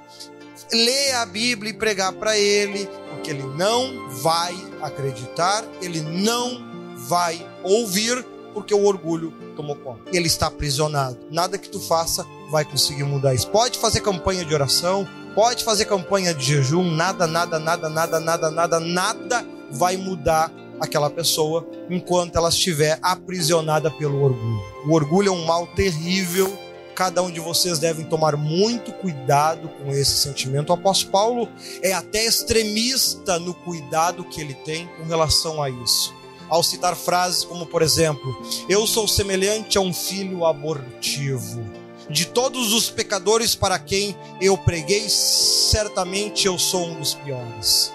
ler 0.73 1.13
a 1.15 1.27
Bíblia 1.27 1.71
e 1.71 1.75
pregar 1.75 2.13
para 2.13 2.37
ele, 2.39 2.89
porque 3.11 3.31
ele 3.31 3.43
não 3.43 4.09
vai 4.11 4.55
acreditar, 4.83 5.65
ele 5.81 6.01
não 6.01 6.65
vai 7.09 7.45
ouvir, 7.63 8.25
porque 8.53 8.75
o 8.75 8.85
orgulho 8.85 9.33
tomou 9.55 9.77
conta. 9.77 10.03
Ele 10.13 10.27
está 10.27 10.47
aprisionado. 10.47 11.19
Nada 11.31 11.59
que 11.59 11.69
tu 11.69 11.81
faça 11.81 12.27
vai 12.51 12.65
conseguir 12.65 13.05
mudar 13.05 13.35
isso. 13.35 13.49
Pode 13.51 13.79
fazer 13.79 14.01
campanha 14.01 14.45
de 14.45 14.55
oração, 14.55 15.07
pode 15.35 15.65
fazer 15.65 15.85
campanha 15.85 16.33
de 16.33 16.45
jejum, 16.45 16.91
nada, 16.91 17.27
nada, 17.27 17.59
nada, 17.59 17.89
nada, 17.89 18.21
nada, 18.21 18.51
nada, 18.51 18.81
nada 18.81 19.47
vai 19.71 19.97
mudar 19.97 20.53
aquela 20.81 21.11
pessoa 21.11 21.67
enquanto 21.91 22.37
ela 22.37 22.49
estiver 22.49 22.99
aprisionada 23.03 23.91
pelo 23.91 24.23
orgulho. 24.23 24.61
O 24.87 24.95
orgulho 24.95 25.29
é 25.29 25.33
um 25.33 25.45
mal 25.45 25.67
terrível 25.69 26.66
cada 26.97 27.23
um 27.23 27.31
de 27.31 27.39
vocês 27.39 27.79
devem 27.79 28.07
tomar 28.07 28.37
muito 28.37 28.91
cuidado 28.91 29.69
com 29.69 29.93
esse 29.93 30.17
sentimento. 30.17 30.71
O 30.71 30.73
apóstolo 30.73 31.13
Paulo 31.13 31.49
é 31.83 31.93
até 31.93 32.25
extremista 32.25 33.39
no 33.39 33.53
cuidado 33.53 34.25
que 34.25 34.41
ele 34.41 34.55
tem 34.55 34.89
com 34.97 35.05
relação 35.05 35.63
a 35.63 35.69
isso. 35.69 36.15
Ao 36.49 36.63
citar 36.63 36.97
frases 36.97 37.45
como, 37.45 37.67
por 37.67 37.83
exemplo, 37.83 38.35
eu 38.67 38.87
sou 38.87 39.07
semelhante 39.07 39.77
a 39.77 39.81
um 39.83 39.93
filho 39.93 40.47
abortivo. 40.47 41.63
De 42.09 42.25
todos 42.25 42.73
os 42.73 42.89
pecadores 42.89 43.55
para 43.55 43.79
quem 43.79 44.17
eu 44.41 44.57
preguei, 44.57 45.07
certamente 45.11 46.47
eu 46.47 46.59
sou 46.59 46.87
um 46.87 46.95
dos 46.95 47.15
piores. 47.15 47.93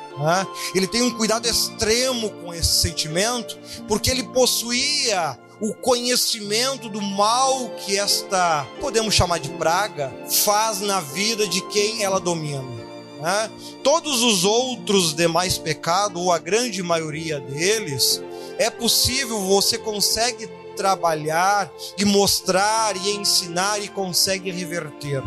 Ele 0.75 0.85
tem 0.85 1.01
um 1.01 1.09
cuidado 1.09 1.47
extremo 1.47 2.29
com 2.29 2.53
esse 2.53 2.81
sentimento, 2.81 3.57
porque 3.87 4.11
ele 4.11 4.23
possuía 4.23 5.39
o 5.61 5.75
conhecimento 5.75 6.89
do 6.89 6.99
mal 6.99 7.69
que 7.77 7.97
esta, 7.97 8.67
podemos 8.81 9.13
chamar 9.13 9.39
de 9.39 9.49
praga, 9.49 10.11
faz 10.27 10.81
na 10.81 10.99
vida 10.99 11.47
de 11.47 11.61
quem 11.67 12.03
ela 12.03 12.19
domina. 12.19 12.63
Né? 13.21 13.51
Todos 13.83 14.23
os 14.23 14.43
outros 14.43 15.13
demais 15.13 15.59
pecados, 15.59 16.19
ou 16.19 16.31
a 16.31 16.39
grande 16.39 16.81
maioria 16.81 17.39
deles, 17.39 18.21
é 18.57 18.71
possível, 18.71 19.39
você 19.39 19.77
consegue 19.77 20.49
trabalhar 20.75 21.71
e 21.95 22.03
mostrar 22.05 22.97
e 22.97 23.11
ensinar 23.11 23.79
e 23.83 23.87
consegue 23.87 24.49
reverter. 24.49 25.21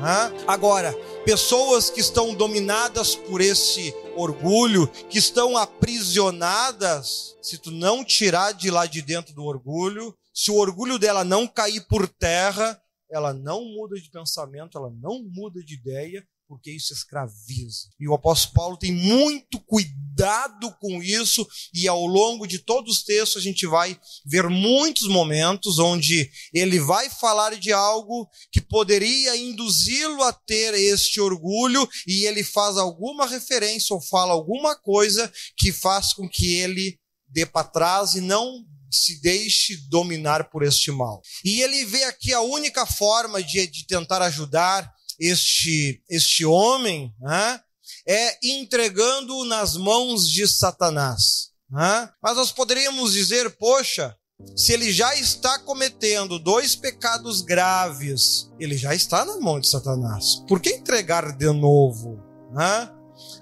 Né? 0.00 0.44
Agora, 0.46 0.92
pessoas 1.24 1.90
que 1.90 2.00
estão 2.00 2.34
dominadas 2.34 3.14
por 3.14 3.40
esse 3.40 3.94
orgulho, 4.14 4.86
que 5.08 5.18
estão 5.18 5.56
aprisionadas, 5.56 7.36
se 7.42 7.58
tu 7.58 7.70
não 7.70 8.04
tirar 8.04 8.52
de 8.52 8.70
lá 8.70 8.86
de 8.86 9.02
dentro 9.02 9.34
do 9.34 9.44
orgulho, 9.44 10.14
se 10.32 10.50
o 10.50 10.56
orgulho 10.56 10.98
dela 10.98 11.24
não 11.24 11.46
cair 11.46 11.86
por 11.88 12.06
terra, 12.08 12.80
ela 13.10 13.32
não 13.32 13.64
muda 13.64 13.96
de 13.96 14.10
pensamento, 14.10 14.76
ela 14.76 14.90
não 14.90 15.22
muda 15.22 15.62
de 15.62 15.74
ideia, 15.74 16.26
porque 16.48 16.70
isso 16.70 16.92
escraviza. 16.92 17.88
E 17.98 18.08
o 18.08 18.14
apóstolo 18.14 18.54
Paulo 18.54 18.76
tem 18.76 18.92
muito 18.92 19.60
cuidado 19.60 20.74
com 20.80 21.02
isso, 21.02 21.46
e 21.74 21.86
ao 21.88 22.06
longo 22.06 22.46
de 22.46 22.58
todos 22.58 22.98
os 22.98 23.02
textos 23.04 23.42
a 23.42 23.44
gente 23.44 23.66
vai 23.66 23.98
ver 24.24 24.48
muitos 24.48 25.08
momentos 25.08 25.78
onde 25.78 26.30
ele 26.52 26.78
vai 26.78 27.10
falar 27.10 27.56
de 27.56 27.72
algo 27.72 28.28
que 28.50 28.60
poderia 28.60 29.36
induzi-lo 29.36 30.22
a 30.22 30.32
ter 30.32 30.74
este 30.74 31.20
orgulho, 31.20 31.88
e 32.06 32.24
ele 32.24 32.42
faz 32.42 32.76
alguma 32.76 33.26
referência 33.26 33.94
ou 33.94 34.00
fala 34.00 34.32
alguma 34.32 34.76
coisa 34.76 35.30
que 35.56 35.72
faz 35.72 36.12
com 36.12 36.28
que 36.28 36.54
ele 36.54 36.98
dê 37.28 37.44
para 37.44 37.66
trás 37.66 38.14
e 38.14 38.20
não 38.20 38.64
se 38.90 39.20
deixe 39.20 39.76
dominar 39.88 40.48
por 40.48 40.62
este 40.62 40.90
mal. 40.90 41.20
E 41.44 41.60
ele 41.60 41.84
vê 41.84 42.04
aqui 42.04 42.32
a 42.32 42.40
única 42.40 42.86
forma 42.86 43.42
de, 43.42 43.66
de 43.66 43.86
tentar 43.86 44.22
ajudar 44.22 44.95
este, 45.18 46.02
este 46.08 46.44
homem 46.44 47.14
né, 47.20 47.60
é 48.06 48.38
entregando 48.42 49.44
nas 49.44 49.76
mãos 49.76 50.28
de 50.28 50.46
Satanás. 50.46 51.50
Né? 51.70 52.10
Mas 52.22 52.36
nós 52.36 52.52
poderíamos 52.52 53.12
dizer, 53.12 53.50
poxa, 53.56 54.16
se 54.54 54.72
ele 54.72 54.92
já 54.92 55.14
está 55.16 55.58
cometendo 55.58 56.38
dois 56.38 56.76
pecados 56.76 57.40
graves, 57.40 58.50
ele 58.60 58.76
já 58.76 58.94
está 58.94 59.24
na 59.24 59.38
mão 59.40 59.58
de 59.58 59.68
Satanás. 59.68 60.42
Por 60.46 60.60
que 60.60 60.70
entregar 60.70 61.36
de 61.36 61.50
novo? 61.52 62.22
Né? 62.52 62.90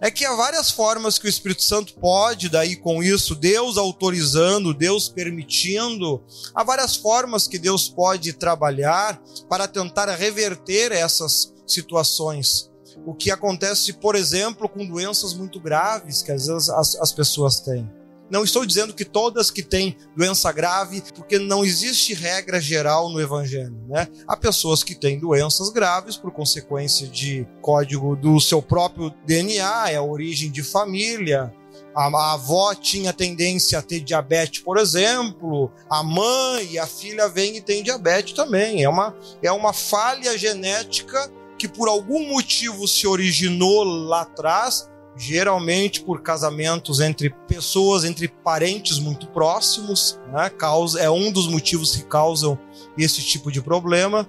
É 0.04 0.10
que 0.10 0.26
há 0.26 0.34
várias 0.34 0.70
formas 0.70 1.18
que 1.18 1.24
o 1.24 1.30
Espírito 1.30 1.62
Santo 1.62 1.94
pode, 1.94 2.50
daí 2.50 2.76
com 2.76 3.02
isso, 3.02 3.34
Deus 3.34 3.78
autorizando, 3.78 4.74
Deus 4.74 5.08
permitindo, 5.08 6.22
há 6.54 6.62
várias 6.62 6.94
formas 6.94 7.48
que 7.48 7.58
Deus 7.58 7.88
pode 7.88 8.34
trabalhar 8.34 9.18
para 9.48 9.66
tentar 9.66 10.14
reverter 10.14 10.92
essas 10.92 11.54
situações. 11.66 12.70
O 13.06 13.14
que 13.14 13.30
acontece, 13.30 13.94
por 13.94 14.14
exemplo, 14.14 14.68
com 14.68 14.86
doenças 14.86 15.32
muito 15.32 15.58
graves 15.58 16.20
que 16.20 16.32
às 16.32 16.48
vezes 16.48 16.68
as, 16.68 16.96
as 16.96 17.10
pessoas 17.10 17.60
têm. 17.60 17.90
Não 18.30 18.42
estou 18.42 18.64
dizendo 18.64 18.94
que 18.94 19.04
todas 19.04 19.50
que 19.50 19.62
têm 19.62 19.96
doença 20.16 20.50
grave, 20.50 21.02
porque 21.14 21.38
não 21.38 21.64
existe 21.64 22.14
regra 22.14 22.60
geral 22.60 23.10
no 23.10 23.20
Evangelho. 23.20 23.76
Né? 23.88 24.08
Há 24.26 24.36
pessoas 24.36 24.82
que 24.82 24.94
têm 24.94 25.18
doenças 25.18 25.70
graves 25.70 26.16
por 26.16 26.30
consequência 26.32 27.06
de 27.06 27.46
código 27.60 28.16
do 28.16 28.40
seu 28.40 28.62
próprio 28.62 29.12
DNA, 29.26 29.90
é 29.90 29.96
a 29.96 30.02
origem 30.02 30.50
de 30.50 30.62
família. 30.62 31.52
A, 31.94 32.32
avó 32.32 32.74
tinha 32.74 33.12
tendência 33.12 33.78
a 33.78 33.82
ter 33.82 34.00
diabetes, 34.00 34.60
por 34.62 34.78
exemplo, 34.78 35.70
a 35.88 36.02
mãe 36.02 36.72
e 36.72 36.78
a 36.78 36.86
filha 36.86 37.28
vêm 37.28 37.56
e 37.56 37.60
têm 37.60 37.84
diabetes 37.84 38.32
também. 38.32 38.82
É 38.82 38.88
uma, 38.88 39.14
é 39.42 39.52
uma 39.52 39.72
falha 39.72 40.36
genética 40.36 41.30
que 41.56 41.68
por 41.68 41.88
algum 41.88 42.28
motivo 42.28 42.88
se 42.88 43.06
originou 43.06 43.84
lá 43.84 44.22
atrás, 44.22 44.90
geralmente 45.16 46.00
por 46.00 46.22
casamentos 46.22 47.00
entre 47.00 47.30
pessoas, 47.46 48.04
entre 48.04 48.28
parentes 48.28 48.98
muito 48.98 49.26
próximos, 49.28 50.18
né? 50.32 50.50
Causa, 50.50 51.00
é 51.00 51.10
um 51.10 51.30
dos 51.30 51.46
motivos 51.46 51.94
que 51.94 52.04
causam 52.04 52.58
esse 52.98 53.22
tipo 53.22 53.50
de 53.50 53.62
problema. 53.62 54.28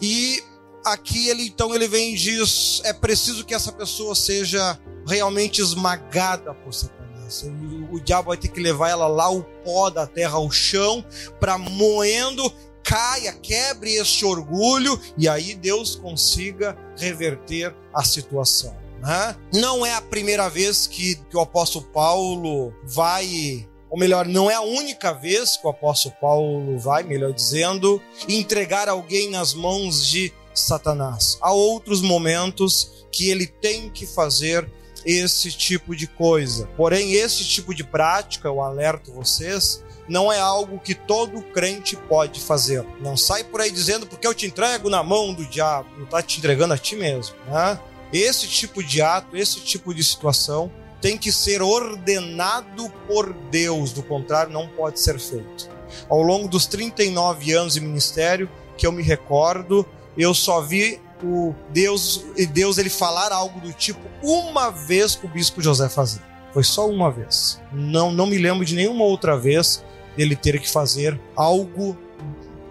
E 0.00 0.42
aqui 0.84 1.28
ele 1.28 1.46
então 1.46 1.74
ele 1.74 1.88
vem 1.88 2.14
e 2.14 2.16
diz: 2.16 2.80
é 2.84 2.92
preciso 2.92 3.44
que 3.44 3.54
essa 3.54 3.72
pessoa 3.72 4.14
seja 4.14 4.78
realmente 5.06 5.60
esmagada 5.60 6.54
por 6.54 6.72
Satanás. 6.72 7.42
O, 7.42 7.96
o 7.96 8.00
diabo 8.00 8.28
vai 8.28 8.36
ter 8.36 8.48
que 8.48 8.60
levar 8.60 8.90
ela 8.90 9.06
lá 9.06 9.30
o 9.30 9.42
pó 9.42 9.90
da 9.90 10.06
terra 10.06 10.36
ao 10.36 10.50
chão 10.50 11.04
para 11.38 11.58
moendo 11.58 12.52
caia, 12.82 13.32
quebre 13.32 13.94
este 13.94 14.24
orgulho 14.24 15.00
e 15.16 15.28
aí 15.28 15.54
Deus 15.54 15.94
consiga 15.94 16.76
reverter 16.98 17.74
a 17.94 18.02
situação. 18.02 18.81
Né? 19.02 19.36
Não 19.52 19.84
é 19.84 19.94
a 19.94 20.00
primeira 20.00 20.48
vez 20.48 20.86
que, 20.86 21.16
que 21.16 21.36
o 21.36 21.40
apóstolo 21.40 21.84
Paulo 21.86 22.72
vai 22.84 23.68
ou 23.90 23.98
melhor, 23.98 24.24
não 24.24 24.50
é 24.50 24.54
a 24.54 24.62
única 24.62 25.12
vez 25.12 25.58
que 25.58 25.66
o 25.66 25.70
apóstolo 25.70 26.14
Paulo 26.18 26.78
vai, 26.78 27.02
melhor 27.02 27.30
dizendo, 27.30 28.00
entregar 28.26 28.88
alguém 28.88 29.28
nas 29.28 29.52
mãos 29.52 30.06
de 30.06 30.32
Satanás. 30.54 31.36
Há 31.42 31.52
outros 31.52 32.00
momentos 32.00 33.06
que 33.12 33.28
ele 33.28 33.46
tem 33.46 33.90
que 33.90 34.06
fazer 34.06 34.66
esse 35.04 35.50
tipo 35.50 35.94
de 35.94 36.06
coisa. 36.06 36.66
Porém, 36.74 37.12
esse 37.12 37.44
tipo 37.44 37.74
de 37.74 37.84
prática, 37.84 38.48
eu 38.48 38.62
alerto 38.62 39.12
vocês, 39.12 39.84
não 40.08 40.32
é 40.32 40.40
algo 40.40 40.78
que 40.78 40.94
todo 40.94 41.42
crente 41.42 41.94
pode 41.94 42.40
fazer. 42.40 42.86
Não 43.00 43.14
sai 43.14 43.44
por 43.44 43.60
aí 43.60 43.70
dizendo 43.70 44.06
porque 44.06 44.26
eu 44.26 44.34
te 44.34 44.46
entrego 44.46 44.88
na 44.88 45.02
mão 45.02 45.34
do 45.34 45.44
diabo, 45.44 45.88
não 45.98 46.04
está 46.04 46.22
te 46.22 46.38
entregando 46.38 46.72
a 46.72 46.78
ti 46.78 46.96
mesmo. 46.96 47.34
Né? 47.46 47.78
Esse 48.12 48.46
tipo 48.46 48.82
de 48.82 49.00
ato, 49.00 49.36
esse 49.36 49.60
tipo 49.60 49.94
de 49.94 50.04
situação 50.04 50.70
tem 51.00 51.18
que 51.18 51.32
ser 51.32 51.62
ordenado 51.62 52.88
por 53.08 53.32
Deus, 53.50 53.92
do 53.92 54.02
contrário, 54.02 54.52
não 54.52 54.68
pode 54.68 55.00
ser 55.00 55.18
feito. 55.18 55.68
Ao 56.08 56.22
longo 56.22 56.46
dos 56.46 56.66
39 56.66 57.52
anos 57.52 57.74
de 57.74 57.80
ministério 57.80 58.48
que 58.76 58.86
eu 58.86 58.92
me 58.92 59.02
recordo, 59.02 59.86
eu 60.16 60.32
só 60.32 60.60
vi 60.60 61.00
o 61.22 61.54
Deus, 61.70 62.24
Deus 62.52 62.78
ele 62.78 62.90
falar 62.90 63.32
algo 63.32 63.60
do 63.60 63.72
tipo 63.72 64.00
uma 64.22 64.70
vez 64.70 65.14
para 65.14 65.28
o 65.28 65.30
bispo 65.30 65.60
José 65.60 65.88
fazer. 65.88 66.20
Foi 66.52 66.62
só 66.62 66.88
uma 66.88 67.10
vez. 67.10 67.60
Não, 67.72 68.12
não 68.12 68.26
me 68.26 68.38
lembro 68.38 68.64
de 68.64 68.74
nenhuma 68.74 69.04
outra 69.04 69.38
vez 69.38 69.82
ele 70.18 70.36
ter 70.36 70.60
que 70.60 70.68
fazer 70.68 71.18
algo 71.34 71.96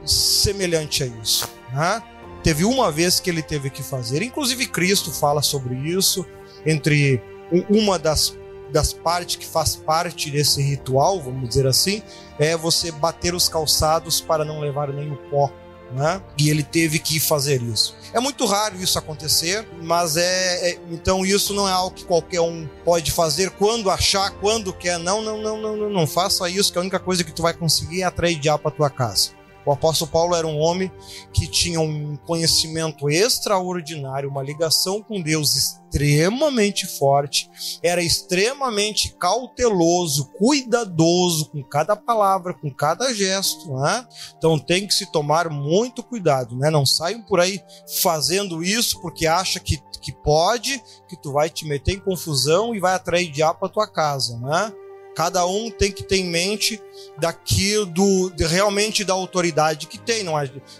semelhante 0.05 1.03
a 1.03 1.07
isso. 1.07 1.49
Né? 1.73 2.03
Teve 2.43 2.65
uma 2.65 2.91
vez 2.91 3.19
que 3.19 3.29
ele 3.29 3.41
teve 3.41 3.69
que 3.69 3.83
fazer, 3.83 4.21
inclusive 4.21 4.67
Cristo 4.67 5.11
fala 5.11 5.41
sobre 5.41 5.75
isso, 5.75 6.25
entre 6.65 7.21
uma 7.69 7.99
das, 7.99 8.37
das 8.71 8.93
partes 8.93 9.35
que 9.35 9.45
faz 9.45 9.75
parte 9.75 10.29
desse 10.31 10.61
ritual, 10.61 11.21
vamos 11.21 11.49
dizer 11.49 11.67
assim, 11.67 12.01
é 12.39 12.55
você 12.55 12.91
bater 12.91 13.33
os 13.33 13.47
calçados 13.47 14.21
para 14.21 14.45
não 14.45 14.59
levar 14.59 14.91
nem 14.91 15.11
o 15.11 15.17
pó 15.29 15.51
né? 15.93 16.21
E 16.37 16.49
ele 16.49 16.63
teve 16.63 16.99
que 16.99 17.19
fazer 17.19 17.61
isso. 17.61 17.95
É 18.13 18.19
muito 18.19 18.45
raro 18.45 18.75
isso 18.77 18.97
acontecer, 18.97 19.67
mas 19.81 20.17
é, 20.17 20.71
é, 20.71 20.79
então 20.89 21.25
isso 21.25 21.53
não 21.53 21.67
é 21.67 21.71
algo 21.71 21.95
que 21.95 22.05
qualquer 22.05 22.41
um 22.41 22.67
pode 22.83 23.11
fazer 23.11 23.51
quando 23.51 23.89
achar, 23.89 24.31
quando 24.31 24.73
quer. 24.73 24.97
Não, 24.97 25.21
não, 25.21 25.41
não, 25.41 25.61
não, 25.61 25.77
não, 25.77 25.89
não 25.89 26.07
faça 26.07 26.49
isso, 26.49 26.71
que 26.71 26.77
a 26.77 26.81
única 26.81 26.99
coisa 26.99 27.23
que 27.23 27.31
tu 27.31 27.41
vai 27.41 27.53
conseguir 27.53 28.01
é 28.01 28.05
atrair 28.05 28.39
diabo 28.39 28.63
para 28.63 28.71
tua 28.71 28.89
casa. 28.89 29.31
O 29.65 29.71
apóstolo 29.71 30.09
Paulo 30.09 30.35
era 30.35 30.47
um 30.47 30.59
homem 30.59 30.91
que 31.33 31.47
tinha 31.47 31.79
um 31.79 32.15
conhecimento 32.15 33.09
extraordinário, 33.09 34.29
uma 34.29 34.41
ligação 34.41 35.01
com 35.01 35.21
Deus 35.21 35.55
extremamente 35.55 36.87
forte, 36.87 37.49
era 37.83 38.01
extremamente 38.01 39.13
cauteloso, 39.15 40.31
cuidadoso 40.37 41.49
com 41.49 41.63
cada 41.63 41.95
palavra, 41.95 42.53
com 42.53 42.71
cada 42.71 43.13
gesto, 43.13 43.73
né? 43.75 44.07
Então 44.37 44.57
tem 44.57 44.87
que 44.87 44.93
se 44.93 45.11
tomar 45.11 45.49
muito 45.49 46.01
cuidado, 46.01 46.55
né? 46.55 46.69
Não 46.69 46.85
saiam 46.85 47.21
por 47.21 47.39
aí 47.39 47.61
fazendo 48.01 48.63
isso 48.63 49.01
porque 49.01 49.27
acha 49.27 49.59
que, 49.59 49.81
que 50.01 50.11
pode, 50.11 50.81
que 51.07 51.15
tu 51.15 51.33
vai 51.33 51.49
te 51.49 51.67
meter 51.67 51.95
em 51.95 51.99
confusão 51.99 52.73
e 52.73 52.79
vai 52.79 52.93
atrair 52.93 53.29
diabo 53.29 53.59
para 53.59 53.69
tua 53.69 53.87
casa, 53.87 54.37
né? 54.39 54.73
Cada 55.15 55.45
um 55.45 55.69
tem 55.69 55.91
que 55.91 56.03
ter 56.03 56.17
em 56.17 56.29
mente 56.29 56.81
daquilo 57.17 57.85
do 57.85 58.31
realmente 58.39 59.03
da 59.03 59.13
autoridade 59.13 59.87
que 59.87 59.97
tem. 59.97 60.23
Não, 60.23 60.33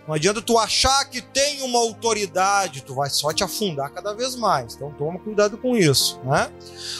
não 0.07 0.15
adianta 0.15 0.41
tu 0.41 0.57
achar 0.57 1.05
que 1.05 1.21
tem 1.21 1.61
uma 1.61 1.79
autoridade, 1.79 2.81
tu 2.81 2.95
vai 2.95 3.09
só 3.09 3.33
te 3.33 3.43
afundar 3.43 3.91
cada 3.91 4.13
vez 4.13 4.35
mais. 4.35 4.75
Então 4.75 4.91
toma 4.91 5.19
cuidado 5.19 5.57
com 5.57 5.75
isso, 5.75 6.19
né? 6.23 6.49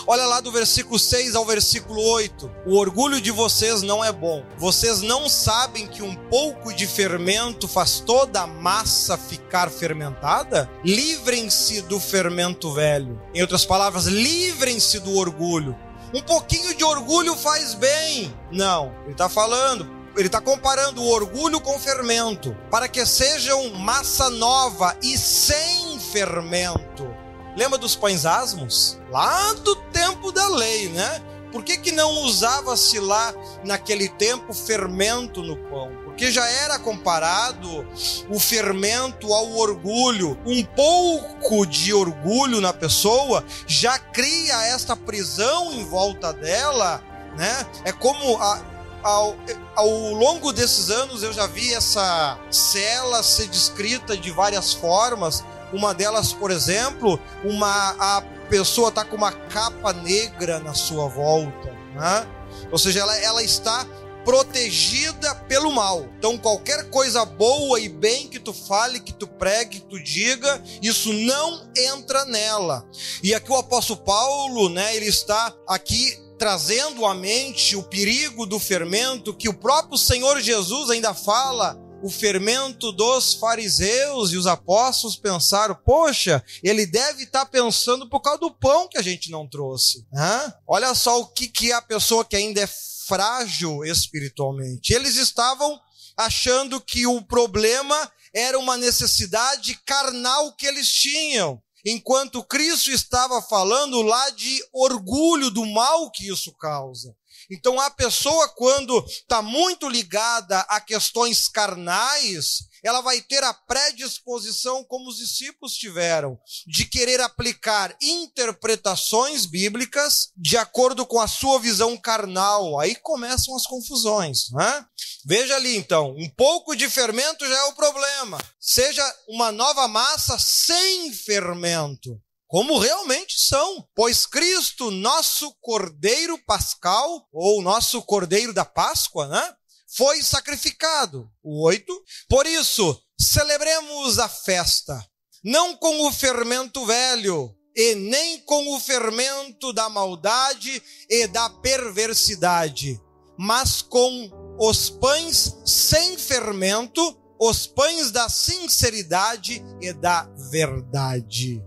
Olha 0.05 0.25
lá 0.25 0.41
do 0.41 0.51
versículo 0.51 0.99
6 0.99 1.35
ao 1.35 1.45
versículo 1.45 2.01
8. 2.01 2.51
O 2.65 2.77
orgulho 2.77 3.21
de 3.21 3.31
vocês 3.31 3.81
não 3.81 4.03
é 4.03 4.11
bom. 4.11 4.43
Vocês 4.57 5.01
não 5.01 5.29
sabem 5.29 5.87
que 5.87 6.03
um 6.03 6.15
pouco 6.29 6.73
de 6.73 6.85
fermento 6.85 7.67
faz 7.67 7.99
toda 7.99 8.41
a 8.41 8.47
massa 8.47 9.17
ficar 9.17 9.69
fermentada? 9.69 10.69
Livrem-se 10.83 11.81
do 11.83 11.99
fermento 11.99 12.71
velho. 12.73 13.21
Em 13.33 13.41
outras 13.41 13.65
palavras, 13.65 14.05
livrem-se 14.05 14.99
do 14.99 15.15
orgulho 15.15 15.75
um 16.13 16.21
pouquinho 16.21 16.75
de 16.75 16.83
orgulho 16.83 17.35
faz 17.35 17.73
bem. 17.73 18.33
Não, 18.51 18.93
ele 19.03 19.13
está 19.13 19.29
falando, 19.29 19.89
ele 20.15 20.27
está 20.27 20.41
comparando 20.41 21.01
o 21.01 21.09
orgulho 21.09 21.59
com 21.61 21.79
fermento, 21.79 22.55
para 22.69 22.87
que 22.87 23.05
sejam 23.05 23.69
massa 23.71 24.29
nova 24.29 24.95
e 25.01 25.17
sem 25.17 25.99
fermento. 25.99 27.07
Lembra 27.55 27.77
dos 27.77 27.95
pães 27.95 28.25
asmos? 28.25 28.99
Lá 29.09 29.53
do 29.53 29.75
tempo 29.75 30.31
da 30.31 30.47
lei, 30.47 30.89
né? 30.89 31.21
Por 31.51 31.63
que, 31.63 31.77
que 31.77 31.91
não 31.91 32.23
usava-se 32.23 32.97
lá 32.99 33.33
naquele 33.63 34.07
tempo 34.07 34.53
fermento 34.53 35.43
no 35.43 35.57
pão? 35.69 35.91
Porque 36.21 36.31
já 36.31 36.47
era 36.47 36.77
comparado 36.77 37.83
o 38.29 38.39
fermento 38.39 39.33
ao 39.33 39.57
orgulho. 39.57 40.37
Um 40.45 40.63
pouco 40.63 41.65
de 41.65 41.95
orgulho 41.95 42.61
na 42.61 42.71
pessoa 42.71 43.43
já 43.65 43.97
cria 43.97 44.67
esta 44.67 44.95
prisão 44.95 45.73
em 45.73 45.83
volta 45.83 46.31
dela, 46.31 47.03
né? 47.35 47.65
É 47.85 47.91
como 47.91 48.37
a, 48.37 48.61
ao, 49.01 49.35
ao, 49.75 49.89
longo 50.13 50.53
desses 50.53 50.91
anos 50.91 51.23
eu 51.23 51.33
já 51.33 51.47
vi 51.47 51.73
essa 51.73 52.37
cela 52.51 53.23
ser 53.23 53.47
descrita 53.47 54.15
de 54.15 54.29
várias 54.29 54.73
formas. 54.73 55.43
Uma 55.73 55.91
delas, 55.91 56.31
por 56.31 56.51
exemplo, 56.51 57.19
uma 57.43 57.95
a 57.97 58.21
pessoa 58.47 58.89
está 58.89 59.03
com 59.03 59.15
uma 59.15 59.31
capa 59.31 59.91
negra 59.91 60.59
na 60.59 60.75
sua 60.75 61.07
volta, 61.07 61.75
né? 61.95 62.27
Ou 62.71 62.77
seja, 62.77 62.99
ela, 62.99 63.17
ela 63.17 63.41
está 63.41 63.87
protegida 64.23 65.33
pelo 65.47 65.71
mal. 65.71 66.07
Então, 66.17 66.37
qualquer 66.37 66.89
coisa 66.89 67.25
boa 67.25 67.79
e 67.79 67.89
bem 67.89 68.27
que 68.27 68.39
tu 68.39 68.53
fale, 68.53 68.99
que 68.99 69.13
tu 69.13 69.27
pregue, 69.27 69.79
que 69.79 69.85
tu 69.87 70.01
diga, 70.01 70.63
isso 70.81 71.13
não 71.13 71.69
entra 71.75 72.25
nela. 72.25 72.87
E 73.23 73.33
aqui 73.33 73.51
o 73.51 73.55
apóstolo 73.55 74.01
Paulo, 74.01 74.69
né, 74.69 74.95
ele 74.95 75.07
está 75.07 75.53
aqui 75.67 76.19
trazendo 76.37 77.05
à 77.05 77.13
mente 77.13 77.75
o 77.75 77.83
perigo 77.83 78.45
do 78.47 78.59
fermento 78.59 79.33
que 79.33 79.47
o 79.47 79.53
próprio 79.53 79.97
Senhor 79.97 80.41
Jesus 80.41 80.89
ainda 80.89 81.13
fala 81.13 81.79
o 82.01 82.09
fermento 82.09 82.91
dos 82.91 83.35
fariseus 83.35 84.31
e 84.31 84.37
os 84.37 84.47
apóstolos 84.47 85.15
pensaram: 85.15 85.77
poxa, 85.85 86.43
ele 86.63 86.85
deve 86.85 87.23
estar 87.23 87.45
tá 87.45 87.51
pensando 87.51 88.09
por 88.09 88.21
causa 88.21 88.39
do 88.39 88.51
pão 88.51 88.87
que 88.87 88.97
a 88.97 89.01
gente 89.01 89.29
não 89.29 89.47
trouxe. 89.47 90.05
Hã? 90.13 90.53
Olha 90.67 90.93
só 90.95 91.21
o 91.21 91.27
que, 91.27 91.47
que 91.47 91.71
a 91.71 91.81
pessoa 91.81 92.25
que 92.25 92.35
ainda 92.35 92.61
é 92.61 92.67
frágil 93.07 93.83
espiritualmente. 93.83 94.93
Eles 94.93 95.15
estavam 95.15 95.79
achando 96.17 96.79
que 96.79 97.05
o 97.05 97.21
problema 97.21 98.11
era 98.33 98.57
uma 98.57 98.77
necessidade 98.77 99.75
carnal 99.85 100.53
que 100.55 100.65
eles 100.65 100.91
tinham. 100.91 101.61
Enquanto 101.85 102.43
Cristo 102.43 102.91
estava 102.91 103.41
falando 103.41 104.01
lá 104.01 104.29
de 104.29 104.63
orgulho 104.71 105.49
do 105.49 105.65
mal 105.65 106.11
que 106.11 106.27
isso 106.27 106.53
causa. 106.53 107.15
Então, 107.49 107.79
a 107.79 107.89
pessoa, 107.89 108.47
quando 108.49 109.03
está 109.07 109.41
muito 109.41 109.89
ligada 109.89 110.59
a 110.69 110.79
questões 110.79 111.49
carnais, 111.49 112.63
ela 112.83 113.01
vai 113.01 113.21
ter 113.21 113.43
a 113.43 113.53
predisposição, 113.53 114.83
como 114.83 115.09
os 115.09 115.17
discípulos 115.17 115.73
tiveram, 115.73 116.39
de 116.67 116.85
querer 116.85 117.21
aplicar 117.21 117.95
interpretações 118.01 119.45
bíblicas 119.45 120.31
de 120.35 120.57
acordo 120.57 121.05
com 121.05 121.19
a 121.19 121.27
sua 121.27 121.59
visão 121.59 121.95
carnal. 121.97 122.79
Aí 122.79 122.95
começam 122.95 123.55
as 123.55 123.65
confusões. 123.65 124.49
Né? 124.51 124.85
Veja 125.25 125.55
ali, 125.55 125.75
então, 125.75 126.15
um 126.17 126.29
pouco 126.29 126.75
de 126.75 126.89
fermento 126.89 127.47
já 127.47 127.57
é 127.57 127.63
o 127.65 127.75
problema. 127.75 128.37
Seja 128.59 129.03
uma 129.27 129.51
nova 129.51 129.87
massa 129.87 130.37
sem 130.39 131.13
fermento 131.13 132.19
como 132.51 132.77
realmente 132.77 133.39
são, 133.39 133.87
pois 133.95 134.25
Cristo, 134.25 134.91
nosso 134.91 135.55
Cordeiro 135.61 136.37
Pascal, 136.39 137.25
ou 137.31 137.61
nosso 137.61 138.01
Cordeiro 138.01 138.53
da 138.53 138.65
Páscoa, 138.65 139.25
né? 139.29 139.55
Foi 139.95 140.21
sacrificado. 140.21 141.29
O 141.43 141.65
oito. 141.65 141.93
Por 142.29 142.45
isso, 142.45 142.99
celebremos 143.19 144.19
a 144.19 144.29
festa, 144.29 145.05
não 145.43 145.75
com 145.75 146.07
o 146.07 146.11
fermento 146.11 146.85
velho, 146.85 147.55
e 147.75 147.95
nem 147.95 148.39
com 148.39 148.75
o 148.75 148.79
fermento 148.79 149.71
da 149.73 149.89
maldade 149.89 150.81
e 151.09 151.27
da 151.27 151.49
perversidade, 151.49 152.99
mas 153.37 153.81
com 153.81 154.29
os 154.59 154.89
pães 154.89 155.57
sem 155.65 156.17
fermento, 156.17 157.17
os 157.39 157.65
pães 157.65 158.11
da 158.11 158.29
sinceridade 158.29 159.63
e 159.81 159.93
da 159.93 160.23
verdade. 160.51 161.63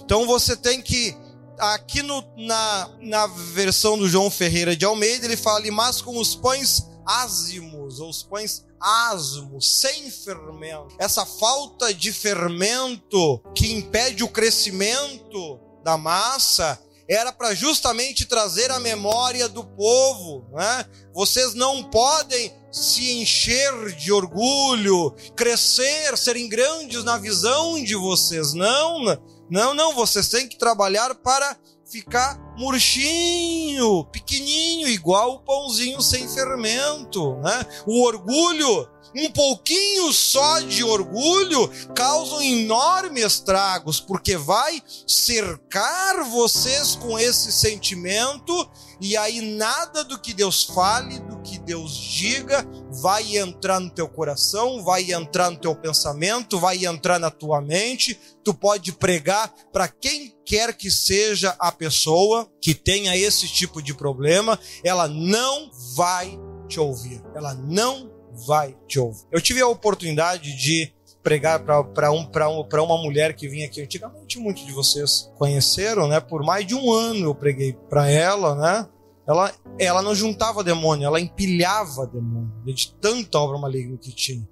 Então 0.00 0.26
você 0.26 0.56
tem 0.56 0.80
que 0.80 1.14
aqui 1.58 2.02
no, 2.02 2.24
na, 2.36 2.90
na 3.00 3.26
versão 3.26 3.96
do 3.96 4.08
João 4.08 4.30
Ferreira 4.30 4.74
de 4.74 4.84
Almeida, 4.84 5.26
ele 5.26 5.36
fala 5.36 5.70
mas 5.70 6.00
com 6.00 6.18
os 6.18 6.34
pães 6.34 6.82
ázimos, 7.06 8.00
ou 8.00 8.10
os 8.10 8.22
pães 8.22 8.64
asmos, 8.80 9.80
sem 9.80 10.10
fermento. 10.10 10.94
Essa 10.98 11.24
falta 11.24 11.92
de 11.94 12.12
fermento 12.12 13.42
que 13.54 13.72
impede 13.72 14.24
o 14.24 14.28
crescimento 14.28 15.60
da 15.84 15.96
massa 15.96 16.80
era 17.08 17.32
para 17.32 17.54
justamente 17.54 18.24
trazer 18.24 18.70
a 18.70 18.78
memória 18.78 19.48
do 19.48 19.64
povo. 19.64 20.46
Né? 20.52 20.86
Vocês 21.12 21.54
não 21.54 21.84
podem 21.84 22.52
se 22.70 23.12
encher 23.12 23.94
de 23.96 24.10
orgulho, 24.10 25.14
crescer, 25.36 26.16
serem 26.16 26.48
grandes 26.48 27.04
na 27.04 27.18
visão 27.18 27.82
de 27.82 27.94
vocês. 27.94 28.54
Não, 28.54 29.04
não, 29.50 29.74
não. 29.74 29.94
Vocês 29.94 30.28
têm 30.28 30.48
que 30.48 30.56
trabalhar 30.56 31.14
para 31.16 31.56
ficar 31.92 32.38
murchinho, 32.56 34.02
pequenininho, 34.06 34.88
igual 34.88 35.34
o 35.34 35.38
pãozinho 35.40 36.00
sem 36.00 36.26
fermento. 36.26 37.36
Né? 37.36 37.66
O 37.86 38.02
orgulho 38.02 38.88
um 39.14 39.30
pouquinho 39.30 40.12
só 40.12 40.60
de 40.60 40.82
orgulho 40.84 41.70
causa 41.94 42.44
enormes 42.44 43.24
estragos, 43.24 44.00
porque 44.00 44.36
vai 44.36 44.82
cercar 45.06 46.24
vocês 46.24 46.96
com 46.96 47.18
esse 47.18 47.52
sentimento, 47.52 48.68
e 49.00 49.16
aí 49.16 49.40
nada 49.40 50.04
do 50.04 50.18
que 50.18 50.32
Deus 50.32 50.62
fale, 50.62 51.18
do 51.20 51.40
que 51.42 51.58
Deus 51.58 51.92
diga, 51.96 52.66
vai 53.02 53.36
entrar 53.36 53.80
no 53.80 53.90
teu 53.90 54.08
coração, 54.08 54.82
vai 54.82 55.12
entrar 55.12 55.50
no 55.50 55.58
teu 55.58 55.74
pensamento, 55.74 56.58
vai 56.58 56.84
entrar 56.84 57.18
na 57.18 57.30
tua 57.30 57.60
mente. 57.60 58.18
Tu 58.44 58.54
pode 58.54 58.92
pregar 58.92 59.52
para 59.72 59.88
quem 59.88 60.34
quer 60.44 60.76
que 60.76 60.90
seja 60.90 61.56
a 61.58 61.72
pessoa 61.72 62.48
que 62.60 62.74
tenha 62.74 63.16
esse 63.16 63.48
tipo 63.48 63.82
de 63.82 63.92
problema, 63.92 64.58
ela 64.84 65.08
não 65.08 65.70
vai 65.96 66.38
te 66.68 66.78
ouvir. 66.78 67.22
Ela 67.34 67.54
não 67.54 68.11
vai 68.46 68.76
te 68.86 68.98
ouvir. 68.98 69.22
Eu 69.30 69.40
tive 69.40 69.60
a 69.60 69.68
oportunidade 69.68 70.56
de 70.56 70.92
pregar 71.22 71.60
para 71.60 72.10
um, 72.10 72.28
um, 72.28 72.84
uma 72.84 72.98
mulher 72.98 73.34
que 73.34 73.48
vinha 73.48 73.66
aqui 73.66 73.80
antigamente, 73.80 74.38
muitos 74.38 74.66
de 74.66 74.72
vocês 74.72 75.30
conheceram, 75.38 76.08
né? 76.08 76.20
Por 76.20 76.42
mais 76.42 76.66
de 76.66 76.74
um 76.74 76.92
ano 76.92 77.26
eu 77.26 77.34
preguei 77.34 77.74
para 77.88 78.10
ela, 78.10 78.54
né? 78.56 78.88
Ela, 79.24 79.52
ela 79.78 80.02
não 80.02 80.14
juntava 80.16 80.64
demônio, 80.64 81.06
ela 81.06 81.20
empilhava 81.20 82.08
demônio, 82.08 82.50
de 82.66 82.92
tanta 82.94 83.38
obra 83.38 83.56
maligna 83.56 83.96
que 83.96 84.12
tinha. 84.12 84.46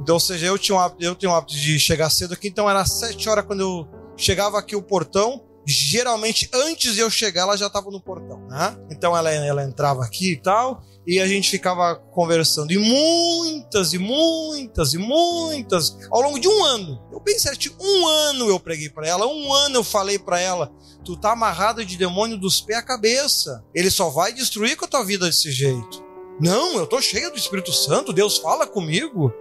Então, 0.00 0.16
ou 0.16 0.20
seja, 0.20 0.46
eu, 0.46 0.58
tinha 0.58 0.76
um, 0.76 0.90
eu 0.98 1.14
tenho 1.14 1.30
o 1.30 1.34
hábito 1.36 1.54
de 1.54 1.78
chegar 1.78 2.10
cedo 2.10 2.34
aqui, 2.34 2.48
então 2.48 2.68
era 2.68 2.84
sete 2.84 3.28
horas 3.28 3.44
quando 3.44 3.60
eu 3.60 3.88
chegava 4.16 4.58
aqui 4.58 4.74
o 4.74 4.82
portão, 4.82 5.44
geralmente 5.64 6.50
antes 6.52 6.94
de 6.94 7.00
eu 7.00 7.08
chegar 7.08 7.42
ela 7.42 7.56
já 7.56 7.68
estava 7.68 7.90
no 7.90 8.00
portão, 8.00 8.40
né? 8.48 8.76
Então 8.90 9.16
ela, 9.16 9.30
ela 9.30 9.62
entrava 9.62 10.04
aqui 10.04 10.32
e 10.32 10.36
tal, 10.36 10.82
e 11.08 11.18
a 11.18 11.26
gente 11.26 11.48
ficava 11.48 11.96
conversando. 11.96 12.70
E 12.70 12.76
muitas, 12.76 13.94
e 13.94 13.98
muitas, 13.98 14.92
e 14.92 14.98
muitas, 14.98 15.96
ao 16.10 16.20
longo 16.20 16.38
de 16.38 16.46
um 16.46 16.64
ano, 16.66 17.02
eu 17.10 17.18
bem 17.18 17.38
certinho, 17.38 17.74
um 17.80 18.06
ano 18.06 18.50
eu 18.50 18.60
preguei 18.60 18.90
para 18.90 19.08
ela, 19.08 19.26
um 19.26 19.50
ano 19.54 19.76
eu 19.76 19.84
falei 19.84 20.18
para 20.18 20.38
ela: 20.38 20.70
tu 21.02 21.16
tá 21.16 21.32
amarrado 21.32 21.82
de 21.82 21.96
demônio 21.96 22.36
dos 22.36 22.60
pés 22.60 22.80
à 22.80 22.82
cabeça. 22.82 23.64
Ele 23.74 23.90
só 23.90 24.10
vai 24.10 24.34
destruir 24.34 24.76
com 24.76 24.84
a 24.84 24.88
tua 24.88 25.02
vida 25.02 25.24
desse 25.24 25.50
jeito. 25.50 26.06
Não, 26.38 26.76
eu 26.76 26.86
tô 26.86 27.00
cheio 27.00 27.30
do 27.30 27.38
Espírito 27.38 27.72
Santo, 27.72 28.12
Deus 28.12 28.36
fala 28.36 28.66
comigo. 28.66 29.32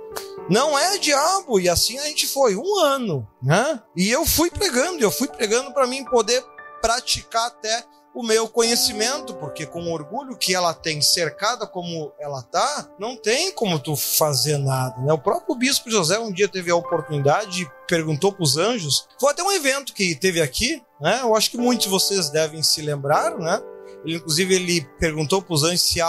Não 0.49 0.80
é 0.80 0.97
diabo. 0.97 1.60
E 1.60 1.67
assim 1.67 1.99
a 1.99 2.06
gente 2.06 2.25
foi, 2.27 2.56
um 2.56 2.80
ano, 2.80 3.27
né? 3.43 3.84
E 3.93 4.10
eu 4.10 4.25
fui 4.25 4.49
pregando, 4.49 5.03
eu 5.03 5.12
fui 5.12 5.27
pregando 5.27 5.73
para 5.73 5.86
mim 5.86 6.06
poder 6.06 6.41
praticar 6.82 7.47
até 7.47 7.84
o 8.13 8.24
meu 8.24 8.48
conhecimento, 8.48 9.34
porque 9.36 9.65
com 9.65 9.84
o 9.84 9.93
orgulho 9.93 10.38
que 10.38 10.56
ela 10.56 10.74
tem 10.74 11.02
cercada 11.02 11.67
como 11.67 12.12
ela 12.20 12.41
tá, 12.41 12.89
não 13.00 13.15
tem 13.15 13.52
como 13.52 13.80
tu 13.80 13.96
fazer 13.96 14.58
nada, 14.58 15.00
né? 15.02 15.13
O 15.13 15.20
próprio 15.20 15.56
bispo 15.56 15.91
José 15.91 16.17
um 16.17 16.32
dia 16.32 16.48
teve 16.48 16.72
a 16.72 16.76
oportunidade 16.76 17.63
e 17.63 17.72
perguntou 17.88 18.32
para 18.32 18.43
os 18.43 18.58
anjos. 18.58 19.08
Foi 19.20 19.32
até 19.32 19.43
um 19.43 19.52
evento 19.52 19.93
que 19.93 20.15
teve 20.15 20.41
aqui, 20.41 20.82
né? 21.00 21.20
Eu 21.22 21.36
acho 21.36 21.52
que 21.52 21.58
muitos 21.58 21.86
de 21.86 21.91
vocês 21.91 22.30
devem 22.30 22.63
se 22.63 22.82
lembrar, 22.82 23.38
né? 23.38 23.62
Ele, 24.04 24.15
inclusive 24.15 24.56
ele 24.56 24.82
perguntou 25.00 25.41
para 25.41 25.54
os 25.54 25.63
anjos 25.63 25.82
se, 25.82 26.00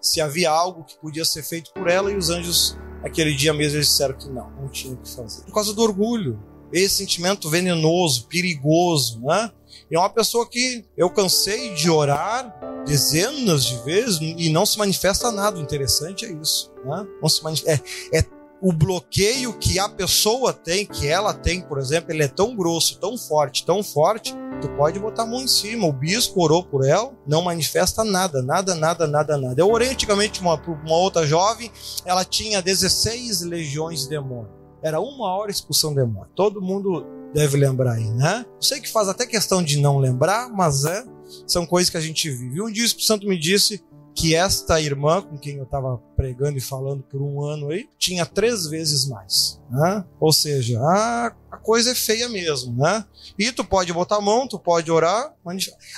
se 0.00 0.20
havia 0.20 0.50
algo 0.50 0.84
que 0.84 0.98
podia 0.98 1.24
ser 1.24 1.42
feito 1.42 1.72
por 1.72 1.88
ela 1.88 2.10
e 2.10 2.16
os 2.16 2.30
anjos 2.30 2.76
aquele 3.02 3.34
dia 3.34 3.52
mesmo 3.52 3.76
eles 3.76 3.88
disseram 3.88 4.16
que 4.16 4.28
não, 4.28 4.50
não 4.50 4.68
tinha 4.68 4.94
o 4.94 4.96
que 4.96 5.10
fazer. 5.10 5.44
Por 5.44 5.54
causa 5.54 5.74
do 5.74 5.82
orgulho, 5.82 6.40
esse 6.72 6.96
sentimento 6.96 7.50
venenoso, 7.50 8.26
perigoso, 8.26 9.20
né? 9.20 9.50
É 9.92 9.98
uma 9.98 10.08
pessoa 10.08 10.48
que 10.48 10.86
eu 10.96 11.10
cansei 11.10 11.74
de 11.74 11.90
orar 11.90 12.50
dezenas 12.86 13.62
de 13.64 13.76
vezes 13.84 14.18
e 14.20 14.48
não 14.48 14.64
se 14.64 14.78
manifesta 14.78 15.30
nada. 15.30 15.58
O 15.58 15.62
interessante 15.62 16.24
é 16.24 16.32
isso, 16.32 16.72
né? 16.82 17.06
Não 17.20 17.28
se 17.28 17.42
é, 17.68 17.78
é 18.12 18.24
o 18.62 18.72
bloqueio 18.72 19.52
que 19.58 19.78
a 19.78 19.88
pessoa 19.88 20.52
tem, 20.52 20.86
que 20.86 21.06
ela 21.06 21.34
tem, 21.34 21.60
por 21.60 21.78
exemplo, 21.78 22.10
ele 22.10 22.22
é 22.22 22.28
tão 22.28 22.56
grosso, 22.56 22.98
tão 22.98 23.18
forte, 23.18 23.66
tão 23.66 23.82
forte, 23.82 24.34
tu 24.62 24.68
pode 24.76 24.98
botar 24.98 25.24
a 25.24 25.26
mão 25.26 25.42
em 25.42 25.48
cima. 25.48 25.86
O 25.86 25.92
bispo 25.92 26.42
orou 26.42 26.64
por 26.64 26.86
ela, 26.86 27.12
não 27.26 27.42
manifesta 27.42 28.02
nada, 28.02 28.40
nada, 28.40 28.74
nada, 28.74 29.06
nada, 29.06 29.36
nada. 29.36 29.60
Eu 29.60 29.70
orei 29.70 29.90
antigamente 29.90 30.40
uma, 30.40 30.54
uma 30.54 30.96
outra 30.96 31.26
jovem, 31.26 31.70
ela 32.06 32.24
tinha 32.24 32.62
16 32.62 33.42
legiões 33.42 34.04
de 34.04 34.08
demônio. 34.08 34.48
Era 34.82 35.00
uma 35.00 35.36
hora 35.36 35.50
expulsão 35.50 35.90
de 35.90 35.96
demônio. 35.96 36.30
Todo 36.34 36.62
mundo 36.62 37.21
deve 37.32 37.56
lembrar 37.56 37.94
aí, 37.94 38.10
né? 38.10 38.44
Sei 38.60 38.80
que 38.80 38.90
faz 38.90 39.08
até 39.08 39.26
questão 39.26 39.62
de 39.62 39.78
não 39.78 39.98
lembrar, 39.98 40.48
mas 40.50 40.84
é, 40.84 41.04
são 41.46 41.66
coisas 41.66 41.90
que 41.90 41.96
a 41.96 42.00
gente 42.00 42.30
vive. 42.30 42.60
Um 42.60 42.70
dia 42.70 42.82
o 42.82 42.86
Espírito 42.86 43.06
Santo 43.06 43.26
me 43.26 43.38
disse 43.38 43.82
que 44.14 44.34
esta 44.34 44.80
irmã 44.80 45.22
com 45.22 45.38
quem 45.38 45.56
eu 45.56 45.64
estava 45.64 45.96
pregando 46.16 46.58
e 46.58 46.60
falando 46.60 47.02
por 47.02 47.22
um 47.22 47.42
ano 47.42 47.70
aí 47.70 47.88
tinha 47.98 48.26
três 48.26 48.66
vezes 48.66 49.08
mais, 49.08 49.60
né? 49.70 50.04
Ou 50.20 50.32
seja, 50.32 50.78
a, 50.80 51.32
a 51.50 51.56
coisa 51.56 51.92
é 51.92 51.94
feia 51.94 52.28
mesmo, 52.28 52.76
né? 52.76 53.04
E 53.38 53.50
tu 53.50 53.64
pode 53.64 53.92
botar 53.92 54.16
a 54.16 54.20
mão, 54.20 54.46
tu 54.46 54.58
pode 54.58 54.90
orar, 54.90 55.34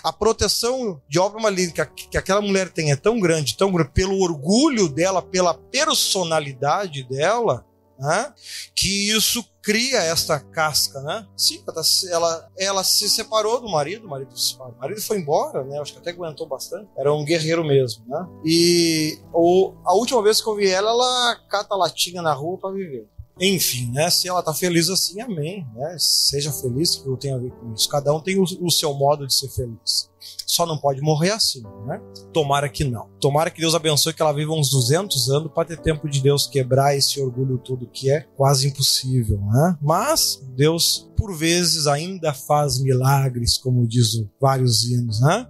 a 0.02 0.12
proteção 0.12 1.00
de 1.08 1.18
obra 1.18 1.40
maligna 1.40 1.86
que, 1.86 2.08
que 2.08 2.18
aquela 2.18 2.40
mulher 2.40 2.70
tem 2.70 2.92
é 2.92 2.96
tão 2.96 3.18
grande, 3.18 3.56
tão 3.56 3.72
grande 3.72 3.90
pelo 3.90 4.20
orgulho 4.20 4.88
dela, 4.88 5.20
pela 5.20 5.54
personalidade 5.54 7.02
dela, 7.04 7.66
né? 7.98 8.32
que 8.74 9.10
isso 9.10 9.44
cria 9.62 9.98
essa 9.98 10.38
casca, 10.38 11.00
né? 11.00 11.26
Sim, 11.36 11.64
ela, 12.10 12.50
ela 12.58 12.84
se 12.84 13.08
separou 13.08 13.60
do 13.60 13.68
marido, 13.68 14.06
o 14.06 14.10
marido 14.10 14.36
se 14.36 14.52
separou. 14.52 14.74
O 14.74 14.78
marido 14.78 15.00
foi 15.00 15.18
embora, 15.18 15.64
né? 15.64 15.78
Acho 15.78 15.94
que 15.94 15.98
até 16.00 16.10
aguentou 16.10 16.46
bastante. 16.46 16.88
Era 16.96 17.12
um 17.12 17.24
guerreiro 17.24 17.64
mesmo, 17.64 18.04
né? 18.06 18.26
E 18.44 19.18
o, 19.32 19.72
a 19.84 19.94
última 19.94 20.22
vez 20.22 20.42
que 20.42 20.48
eu 20.48 20.54
vi 20.54 20.68
ela, 20.68 20.90
ela 20.90 21.36
cata 21.48 21.74
latinha 21.74 22.20
na 22.20 22.34
rua 22.34 22.58
para 22.58 22.74
viver. 22.74 23.08
Enfim, 23.40 23.90
né? 23.90 24.08
Se 24.10 24.28
ela 24.28 24.42
tá 24.42 24.54
feliz 24.54 24.88
assim, 24.88 25.20
amém. 25.20 25.66
Né? 25.74 25.96
Seja 25.98 26.52
feliz, 26.52 26.96
que 26.96 27.06
eu 27.06 27.16
tenho 27.16 27.36
a 27.36 27.38
ver 27.38 27.50
com 27.50 27.72
isso. 27.72 27.88
Cada 27.88 28.14
um 28.14 28.20
tem 28.20 28.38
o, 28.38 28.44
o 28.60 28.70
seu 28.70 28.94
modo 28.94 29.26
de 29.26 29.34
ser 29.34 29.48
feliz. 29.48 30.10
Só 30.46 30.64
não 30.64 30.78
pode 30.78 31.00
morrer 31.00 31.30
assim, 31.30 31.62
né? 31.86 32.00
Tomara 32.32 32.68
que 32.68 32.84
não. 32.84 33.08
Tomara 33.20 33.50
que 33.50 33.60
Deus 33.60 33.74
abençoe 33.74 34.14
que 34.14 34.22
ela 34.22 34.32
viva 34.32 34.52
uns 34.52 34.70
200 34.70 35.28
anos 35.30 35.52
para 35.52 35.66
ter 35.66 35.80
tempo 35.80 36.08
de 36.08 36.20
Deus 36.20 36.46
quebrar 36.46 36.96
esse 36.96 37.20
orgulho 37.20 37.58
todo 37.58 37.88
que 37.88 38.10
é 38.10 38.20
quase 38.36 38.68
impossível, 38.68 39.38
né? 39.40 39.76
Mas 39.82 40.40
Deus, 40.56 41.10
por 41.16 41.34
vezes, 41.36 41.86
ainda 41.86 42.32
faz 42.32 42.78
milagres, 42.78 43.58
como 43.58 43.86
diz 43.86 44.24
vários 44.40 44.84
hinos, 44.84 45.20
né? 45.20 45.48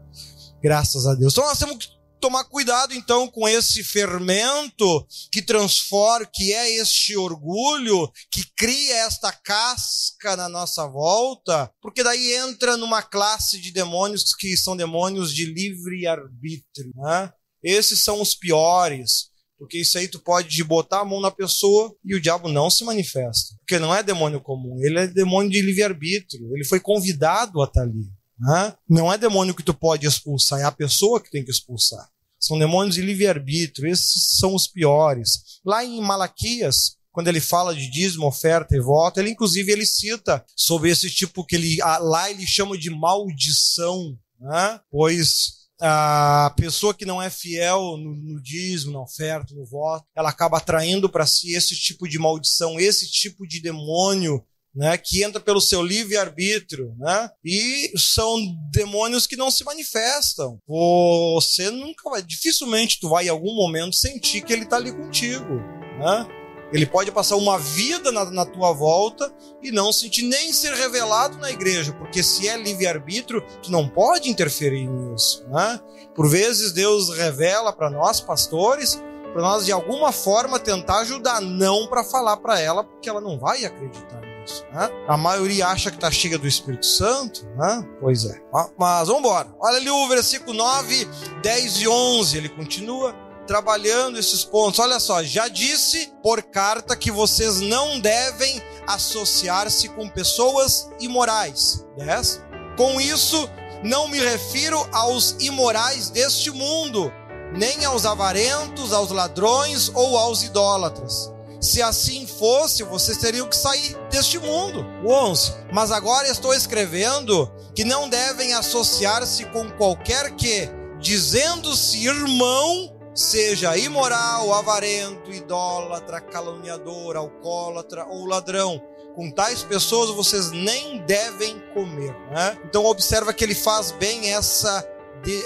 Graças 0.63 1.07
a 1.07 1.15
Deus. 1.15 1.35
Então 1.35 1.45
nós 1.45 1.59
temos 1.59 1.95
tomar 2.25 2.45
cuidado 2.45 2.95
então 2.95 3.29
com 3.29 3.47
esse 3.47 3.85
fermento 3.85 5.07
que 5.31 5.43
transforma, 5.43 6.25
que 6.25 6.55
é 6.55 6.71
este 6.77 7.15
orgulho, 7.19 8.11
que 8.31 8.43
cria 8.57 8.97
esta 9.05 9.31
casca 9.31 10.35
na 10.35 10.49
nossa 10.49 10.87
volta, 10.87 11.71
porque 11.83 12.03
daí 12.03 12.33
entra 12.33 12.79
numa 12.79 13.03
classe 13.03 13.61
de 13.61 13.71
demônios 13.71 14.35
que 14.35 14.57
são 14.57 14.75
demônios 14.75 15.35
de 15.35 15.45
livre 15.45 16.07
arbítrio, 16.07 16.91
né? 16.97 17.31
Esses 17.63 18.01
são 18.01 18.23
os 18.23 18.35
piores. 18.35 19.29
Porque 19.59 19.79
isso 19.79 19.99
aí 19.99 20.09
tu 20.09 20.19
pode 20.19 20.65
botar 20.65 21.01
a 21.01 21.05
mão 21.05 21.21
na 21.21 21.31
pessoa 21.31 21.95
e 22.03 22.15
o 22.15 22.21
diabo 22.21 22.49
não 22.49 22.71
se 22.71 22.85
manifesta. 22.85 23.55
Porque 23.61 23.79
não 23.79 23.95
é 23.95 24.03
demônio 24.03 24.41
comum, 24.41 24.79
ele 24.83 24.99
é 24.99 25.07
demônio 25.07 25.51
de 25.51 25.61
livre-arbítrio. 25.61 26.55
Ele 26.55 26.65
foi 26.65 26.81
convidado 26.81 27.63
a 27.63 27.67
estar 27.67 27.83
ali. 27.83 28.11
Né? 28.39 28.75
Não 28.89 29.13
é 29.13 29.19
demônio 29.19 29.55
que 29.55 29.63
tu 29.63 29.75
pode 29.75 30.07
expulsar, 30.07 30.61
é 30.61 30.65
a 30.65 30.73
pessoa 30.73 31.21
que 31.21 31.31
tem 31.31 31.45
que 31.45 31.51
expulsar. 31.51 32.09
São 32.47 32.59
demônios 32.59 32.97
de 32.97 33.01
livre-arbítrio, 33.01 33.91
esses 33.91 34.37
são 34.39 34.55
os 34.55 34.67
piores. 34.67 35.61
Lá 35.65 35.83
em 35.83 35.99
Malaquias, 36.01 36.97
quando 37.11 37.29
ele 37.29 37.41
fala 37.41 37.75
de 37.75 37.91
dízimo, 37.91 38.27
oferta 38.27 38.77
e 38.77 38.81
voto, 38.81 39.19
ele 39.19 39.31
inclusive 39.31 39.73
ele 39.73 39.87
cita 39.87 40.45
sobre 40.55 40.91
esse 40.91 41.09
tipo 41.09 41.45
que 41.45 41.57
ele 41.57 41.79
lá 41.79 42.31
ele 42.31 42.47
chama 42.47 42.77
de 42.77 42.91
maldição, 42.91 44.19
né? 44.39 44.79
pois 44.91 45.65
a 45.81 46.53
pessoa 46.57 46.93
que 46.93 47.07
não 47.07 47.23
é 47.23 47.31
fiel 47.31 47.97
no, 47.97 48.15
no 48.15 48.43
dízimo, 48.43 48.93
na 48.93 49.01
oferta, 49.01 49.55
no 49.55 49.65
voto, 49.65 50.05
ela 50.15 50.29
acaba 50.29 50.59
atraindo 50.59 51.09
para 51.09 51.27
si 51.27 51.55
esse 51.55 51.75
tipo 51.75 52.07
de 52.07 52.19
maldição, 52.19 52.79
esse 52.79 53.11
tipo 53.11 53.47
de 53.47 53.61
demônio 53.61 54.45
né, 54.75 54.99
que 54.99 55.23
entra 55.23 55.41
pelo 55.41 55.61
seu 55.61 55.83
livre 55.83 56.17
arbítrio, 56.17 56.95
né? 56.99 57.31
E 57.45 57.93
são 57.97 58.37
demônios 58.73 59.27
que 59.27 59.37
não 59.37 59.51
se 59.51 59.65
manifestam. 59.65 60.59
Você 60.67 61.71
nunca 61.71 62.11
vai, 62.11 62.23
dificilmente 62.23 62.99
tu 63.01 63.09
vai 63.09 63.27
em 63.27 63.31
algum 63.31 63.55
momento 63.55 63.95
sentir 63.95 64.43
que 64.43 64.53
ele 64.53 64.65
está 64.65 64.77
ali 64.77 64.93
contigo, 64.93 65.55
né? 65.99 66.27
Ele 66.73 66.87
pode 66.87 67.13
passar 67.13 67.37
uma 67.37 67.57
vida 67.57 68.11
na, 68.11 68.25
na, 68.33 68.45
tua 68.45 68.73
volta 68.73 69.33
e 69.63 69.71
não 69.71 69.93
sentir 69.93 70.23
nem 70.23 70.53
ser 70.53 70.73
revelado 70.75 71.39
na 71.39 71.49
igreja, 71.49 71.93
porque 71.93 72.21
se 72.21 72.49
é 72.49 72.57
livre-arbítrio, 72.57 73.45
tu 73.63 73.71
não 73.71 73.89
pode 73.89 74.29
interferir 74.29 74.89
nisso. 74.89 75.47
Né? 75.49 75.81
Por 76.17 76.29
vezes 76.29 76.73
Deus 76.73 77.17
revela 77.17 77.73
para 77.73 77.91
nós, 77.91 78.21
pastores, 78.21 79.01
para 79.33 79.43
nós 79.43 79.67
de 79.67 79.71
alguma 79.71 80.11
forma 80.11 80.59
tentar 80.59 81.01
ajudar, 81.01 81.41
não 81.41 81.87
para 81.87 82.03
falar 82.03 82.39
para 82.39 82.59
ela, 82.59 82.83
porque 82.83 83.09
ela 83.09 83.21
não 83.21 83.39
vai 83.39 83.65
acreditar. 83.65 84.24
Né? 84.73 84.91
A 85.09 85.17
maioria 85.17 85.69
acha 85.69 85.91
que 85.91 85.97
está 85.97 86.11
cheia 86.11 86.39
do 86.39 86.47
Espírito 86.47 86.87
Santo, 86.87 87.47
né? 87.57 87.85
Pois 88.01 88.25
é. 88.25 88.41
Mas 88.79 89.09
vamos 89.09 89.21
embora. 89.21 89.49
Olha 89.61 89.77
ali 89.77 89.91
o 89.91 90.09
versículo 90.09 90.57
9, 90.57 91.09
10 91.43 91.81
e 91.81 91.89
11. 91.89 92.37
Ele 92.37 92.49
continua 92.49 93.15
trabalhando 93.47 94.19
esses 94.19 94.45
pontos. 94.45 94.79
Olha 94.79 94.99
só, 94.99 95.23
já 95.23 95.49
disse 95.49 96.13
por 96.23 96.43
carta 96.43 96.97
que 96.97 97.11
vocês 97.11 97.61
não 97.61 98.01
devem 98.01 98.63
associar-se 98.87 99.89
com 99.91 100.09
pessoas 100.09 100.89
imorais. 101.01 101.85
10. 101.97 102.43
Com 102.77 103.01
isso, 103.01 103.49
não 103.83 104.09
me 104.09 104.19
refiro 104.19 104.87
aos 104.93 105.37
imorais 105.41 106.11
deste 106.11 106.51
mundo, 106.51 107.13
nem 107.53 107.85
aos 107.85 108.05
avarentos, 108.05 108.93
aos 108.93 109.11
ladrões 109.11 109.91
ou 109.95 110.17
aos 110.17 110.43
idólatras 110.43 111.34
se 111.65 111.81
assim 111.81 112.27
fosse, 112.27 112.83
vocês 112.83 113.17
teriam 113.17 113.49
que 113.49 113.57
sair 113.57 113.97
deste 114.11 114.39
mundo. 114.39 114.85
11. 115.05 115.55
Mas 115.73 115.91
agora 115.91 116.29
estou 116.29 116.53
escrevendo 116.53 117.51
que 117.75 117.85
não 117.85 118.07
devem 118.09 118.53
associar-se 118.53 119.47
com 119.47 119.71
qualquer 119.71 120.37
que, 120.37 120.69
dizendo-se 121.01 122.07
irmão, 122.07 122.95
seja 123.15 123.77
imoral, 123.79 124.53
avarento, 124.53 125.33
idólatra, 125.33 126.21
caluniador, 126.21 127.17
alcoólatra 127.17 128.05
ou 128.05 128.27
ladrão. 128.27 128.83
Com 129.15 129.31
tais 129.31 129.63
pessoas 129.63 130.11
vocês 130.11 130.51
nem 130.51 130.99
devem 131.07 131.59
comer. 131.73 132.15
Né? 132.31 132.59
Então 132.67 132.85
observa 132.85 133.33
que 133.33 133.43
ele 133.43 133.55
faz 133.55 133.91
bem 133.93 134.35
essa, 134.35 134.87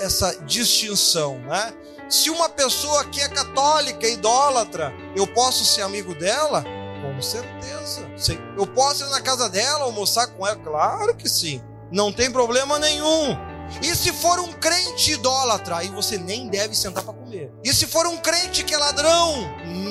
essa 0.00 0.35
distinção. 0.44 1.38
Né? 1.38 1.72
Se 2.09 2.31
uma 2.31 2.49
pessoa 2.49 3.05
que 3.05 3.21
é 3.21 3.29
católica, 3.29 4.09
idólatra, 4.09 4.92
eu 5.14 5.27
posso 5.27 5.64
ser 5.64 5.83
amigo 5.83 6.14
dela? 6.14 6.64
Com 7.03 7.21
certeza. 7.21 8.09
Eu 8.57 8.66
posso 8.66 9.05
ir 9.05 9.11
na 9.11 9.21
casa 9.21 9.49
dela, 9.49 9.85
almoçar 9.85 10.27
com 10.29 10.47
ela? 10.47 10.57
Claro 10.57 11.14
que 11.14 11.29
sim. 11.29 11.62
Não 11.92 12.12
tem 12.12 12.31
problema 12.31 12.79
nenhum. 12.79 13.37
E 13.83 13.94
se 13.94 14.12
for 14.12 14.40
um 14.40 14.53
crente 14.53 15.12
idólatra, 15.12 15.77
aí 15.77 15.88
você 15.88 16.16
nem 16.16 16.49
deve 16.49 16.75
sentar 16.75 17.05
para 17.05 17.12
comer. 17.12 17.53
E 17.62 17.73
se 17.75 17.87
for 17.87 18.07
um 18.07 18.16
crente 18.16 18.64
que 18.64 18.75
é 18.75 18.79
ladrão, 18.79 19.35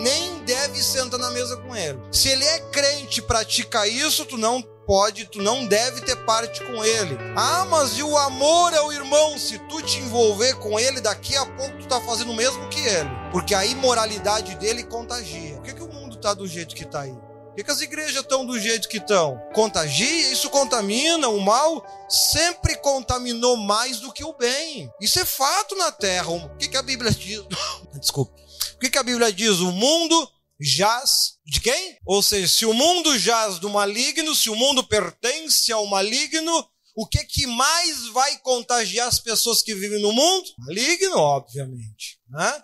nem 0.02 0.44
deve 0.44 0.82
sentar 0.82 1.20
na 1.20 1.30
mesa 1.30 1.56
com 1.58 1.76
ele. 1.76 2.00
Se 2.12 2.30
ele 2.30 2.44
é 2.44 2.60
crente 2.72 3.20
e 3.20 3.24
pratica 3.24 3.88
isso, 3.88 4.26
tu 4.26 4.38
não 4.38 4.64
pode, 4.88 5.26
tu 5.26 5.42
não 5.42 5.68
deve 5.68 6.02
ter 6.02 6.16
parte 6.24 6.64
com 6.64 6.84
ele. 6.84 7.18
Ah, 7.36 7.66
mas 7.70 7.98
e 7.98 8.04
o 8.04 8.18
amor 8.18 8.74
ao 8.74 8.92
irmão? 8.92 9.38
Se 9.38 9.60
tu 9.68 9.82
te 9.82 10.00
envolver 10.00 10.56
com 10.56 10.80
ele, 10.80 11.02
daqui 11.02 11.36
a 11.36 11.46
pouco 11.46 11.78
tu 11.78 11.88
tá 11.88 12.00
fazendo 12.02 12.32
o 12.32 12.36
mesmo 12.36 12.68
que 12.70 12.80
ele. 12.80 13.10
Porque 13.32 13.54
a 13.54 13.66
imoralidade 13.66 14.56
dele 14.56 14.86
contagia. 14.86 15.56
Por 15.56 15.64
que, 15.64 15.74
que 15.74 15.84
o 15.84 15.94
mundo 15.94 16.16
tá 16.16 16.34
do 16.34 16.48
jeito 16.48 16.74
que 16.74 16.86
tá 16.86 17.02
aí? 17.02 17.14
Por 17.14 17.64
que 17.66 17.72
as 17.72 17.82
igrejas 17.82 18.22
estão 18.22 18.46
do 18.46 18.58
jeito 18.58 18.88
que 18.88 18.98
estão? 18.98 19.38
Contagia, 19.54 20.32
isso 20.32 20.50
contamina, 20.50 21.28
o 21.28 21.42
mal 21.42 21.84
sempre 22.08 22.76
contaminou 22.78 23.58
mais 23.58 24.00
do 24.00 24.14
que 24.14 24.24
o 24.24 24.32
bem. 24.32 24.90
Isso 25.02 25.20
é 25.20 25.26
fato 25.26 25.76
na 25.76 25.92
terra. 25.92 26.30
O 26.30 26.56
que, 26.56 26.68
que 26.68 26.78
a 26.78 26.84
Bíblia 26.84 27.12
diz? 27.12 27.44
Desculpa. 28.00 28.32
O 28.76 28.80
que, 28.80 28.90
que 28.90 28.98
a 28.98 29.04
Bíblia 29.04 29.34
diz? 29.34 29.60
O 29.60 29.72
mundo 29.72 30.30
jaz 30.62 31.27
de 31.48 31.62
quem? 31.62 31.98
Ou 32.06 32.22
seja, 32.22 32.48
se 32.48 32.66
o 32.66 32.74
mundo 32.74 33.18
jaz 33.18 33.58
do 33.58 33.70
maligno, 33.70 34.36
se 34.36 34.50
o 34.50 34.56
mundo 34.56 34.84
pertence 34.84 35.72
ao 35.72 35.86
maligno, 35.86 36.68
o 36.94 37.08
que 37.08 37.24
que 37.24 37.48
mais 37.48 38.08
vai 38.08 38.38
contagiar 38.40 39.08
as 39.08 39.20
pessoas 39.20 39.62
que 39.62 39.74
vivem 39.74 40.02
no 40.02 40.12
mundo? 40.12 40.50
Maligno, 40.58 41.18
obviamente. 41.18 42.20
Né? 42.30 42.64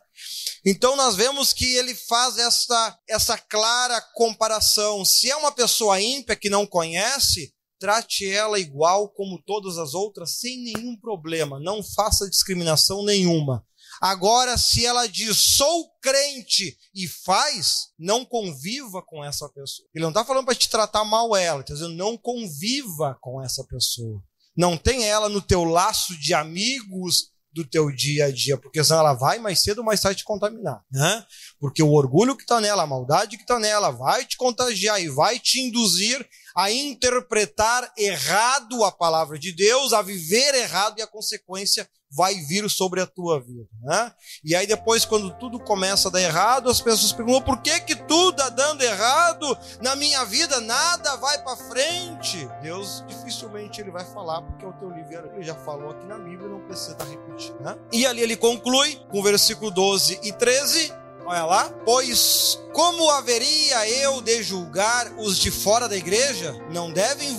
Então 0.65 0.97
nós 0.97 1.15
vemos 1.15 1.53
que 1.53 1.75
ele 1.75 1.95
faz 1.95 2.37
essa, 2.37 2.99
essa 3.07 3.37
clara 3.37 4.01
comparação. 4.15 5.05
Se 5.05 5.31
é 5.31 5.35
uma 5.37 5.51
pessoa 5.51 6.01
ímpia 6.01 6.35
que 6.35 6.49
não 6.49 6.65
conhece, 6.65 7.53
trate 7.79 8.29
ela 8.29 8.59
igual 8.59 9.07
como 9.07 9.41
todas 9.45 9.77
as 9.77 9.93
outras, 9.93 10.39
sem 10.39 10.57
nenhum 10.57 10.97
problema. 10.97 11.57
Não 11.59 11.81
faça 11.81 12.29
discriminação 12.29 13.05
nenhuma. 13.05 13.65
Agora, 14.01 14.57
se 14.57 14.85
ela 14.85 15.07
diz 15.07 15.55
sou 15.55 15.89
crente 16.01 16.77
e 16.93 17.07
faz, 17.07 17.89
não 17.97 18.25
conviva 18.25 19.01
com 19.01 19.23
essa 19.23 19.47
pessoa. 19.49 19.87
Ele 19.93 20.03
não 20.03 20.09
está 20.09 20.25
falando 20.25 20.45
para 20.45 20.55
te 20.55 20.69
tratar 20.69 21.03
mal 21.03 21.35
ela, 21.35 21.61
está 21.61 21.73
dizendo 21.73 21.95
não 21.95 22.17
conviva 22.17 23.17
com 23.21 23.41
essa 23.41 23.63
pessoa. 23.65 24.21
Não 24.55 24.77
tem 24.77 25.03
ela 25.03 25.29
no 25.29 25.41
teu 25.41 25.63
laço 25.63 26.17
de 26.19 26.33
amigos 26.33 27.33
do 27.53 27.63
teu 27.63 27.91
dia 27.91 28.25
a 28.25 28.31
dia, 28.31 28.57
porque 28.57 28.83
senão 28.83 29.01
ela 29.01 29.13
vai 29.13 29.37
mais 29.37 29.61
cedo 29.61 29.79
ou 29.79 29.83
mais 29.83 30.01
tarde 30.01 30.19
te 30.19 30.23
contaminar, 30.23 30.83
né? 30.91 31.23
Porque 31.59 31.83
o 31.83 31.91
orgulho 31.91 32.35
que 32.35 32.41
está 32.41 32.59
nela, 32.59 32.83
a 32.83 32.87
maldade 32.87 33.37
que 33.37 33.43
está 33.43 33.59
nela, 33.59 33.91
vai 33.91 34.25
te 34.25 34.35
contagiar 34.35 34.99
e 34.99 35.07
vai 35.07 35.39
te 35.39 35.61
induzir 35.61 36.27
a 36.55 36.71
interpretar 36.71 37.91
errado 37.95 38.83
a 38.83 38.91
palavra 38.91 39.37
de 39.37 39.51
Deus, 39.51 39.93
a 39.93 40.01
viver 40.01 40.55
errado 40.55 40.97
e 40.97 41.01
a 41.01 41.07
consequência 41.07 41.87
vai 42.15 42.35
vir 42.35 42.69
sobre 42.69 43.01
a 43.01 43.07
tua 43.07 43.39
vida, 43.39 43.67
né? 43.81 44.13
E 44.43 44.55
aí 44.55 44.67
depois 44.67 45.05
quando 45.05 45.31
tudo 45.31 45.59
começa 45.59 46.07
a 46.07 46.11
dar 46.11 46.21
errado, 46.21 46.69
as 46.69 46.81
pessoas 46.81 47.11
perguntam: 47.11 47.41
"Por 47.41 47.61
que 47.61 47.79
que 47.81 47.95
tudo 47.95 48.31
está 48.31 48.49
dando 48.49 48.83
errado 48.83 49.57
na 49.81 49.95
minha 49.95 50.23
vida? 50.25 50.59
Nada 50.61 51.15
vai 51.17 51.41
para 51.43 51.57
frente". 51.57 52.47
Deus 52.61 53.03
dificilmente 53.07 53.81
ele 53.81 53.91
vai 53.91 54.05
falar 54.05 54.41
porque 54.41 54.65
o 54.65 54.73
teu 54.73 54.89
livro 54.89 55.31
ele 55.33 55.43
já 55.43 55.55
falou 55.55 55.91
aqui 55.91 56.05
na 56.05 56.17
Bíblia, 56.17 56.49
não 56.49 56.59
precisa 56.61 56.97
repetindo, 56.99 57.59
né? 57.61 57.77
E 57.91 58.05
ali 58.05 58.21
ele 58.21 58.35
conclui 58.35 58.95
com 59.09 59.19
o 59.19 59.23
versículo 59.23 59.69
12 59.71 60.19
e 60.23 60.31
13 60.31 61.03
Olha 61.25 61.45
lá. 61.45 61.69
Pois 61.85 62.59
como 62.73 63.09
haveria 63.11 63.87
eu 63.87 64.21
de 64.21 64.43
julgar 64.43 65.11
os 65.17 65.37
de 65.37 65.51
fora 65.51 65.87
da 65.87 65.95
igreja? 65.95 66.53
Não 66.69 66.91
devem 66.91 67.35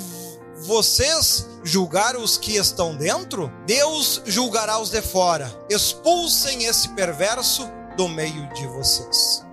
vocês 0.65 1.47
julgar 1.63 2.17
os 2.17 2.39
que 2.39 2.57
estão 2.57 2.97
dentro? 2.97 3.53
Deus 3.67 4.23
julgará 4.25 4.81
os 4.81 4.91
de 4.91 5.03
fora. 5.03 5.53
Expulsem 5.69 6.65
esse 6.65 6.89
perverso 6.91 7.69
do 7.97 8.09
meio 8.09 8.49
de 8.55 8.67
vocês. 8.69 9.45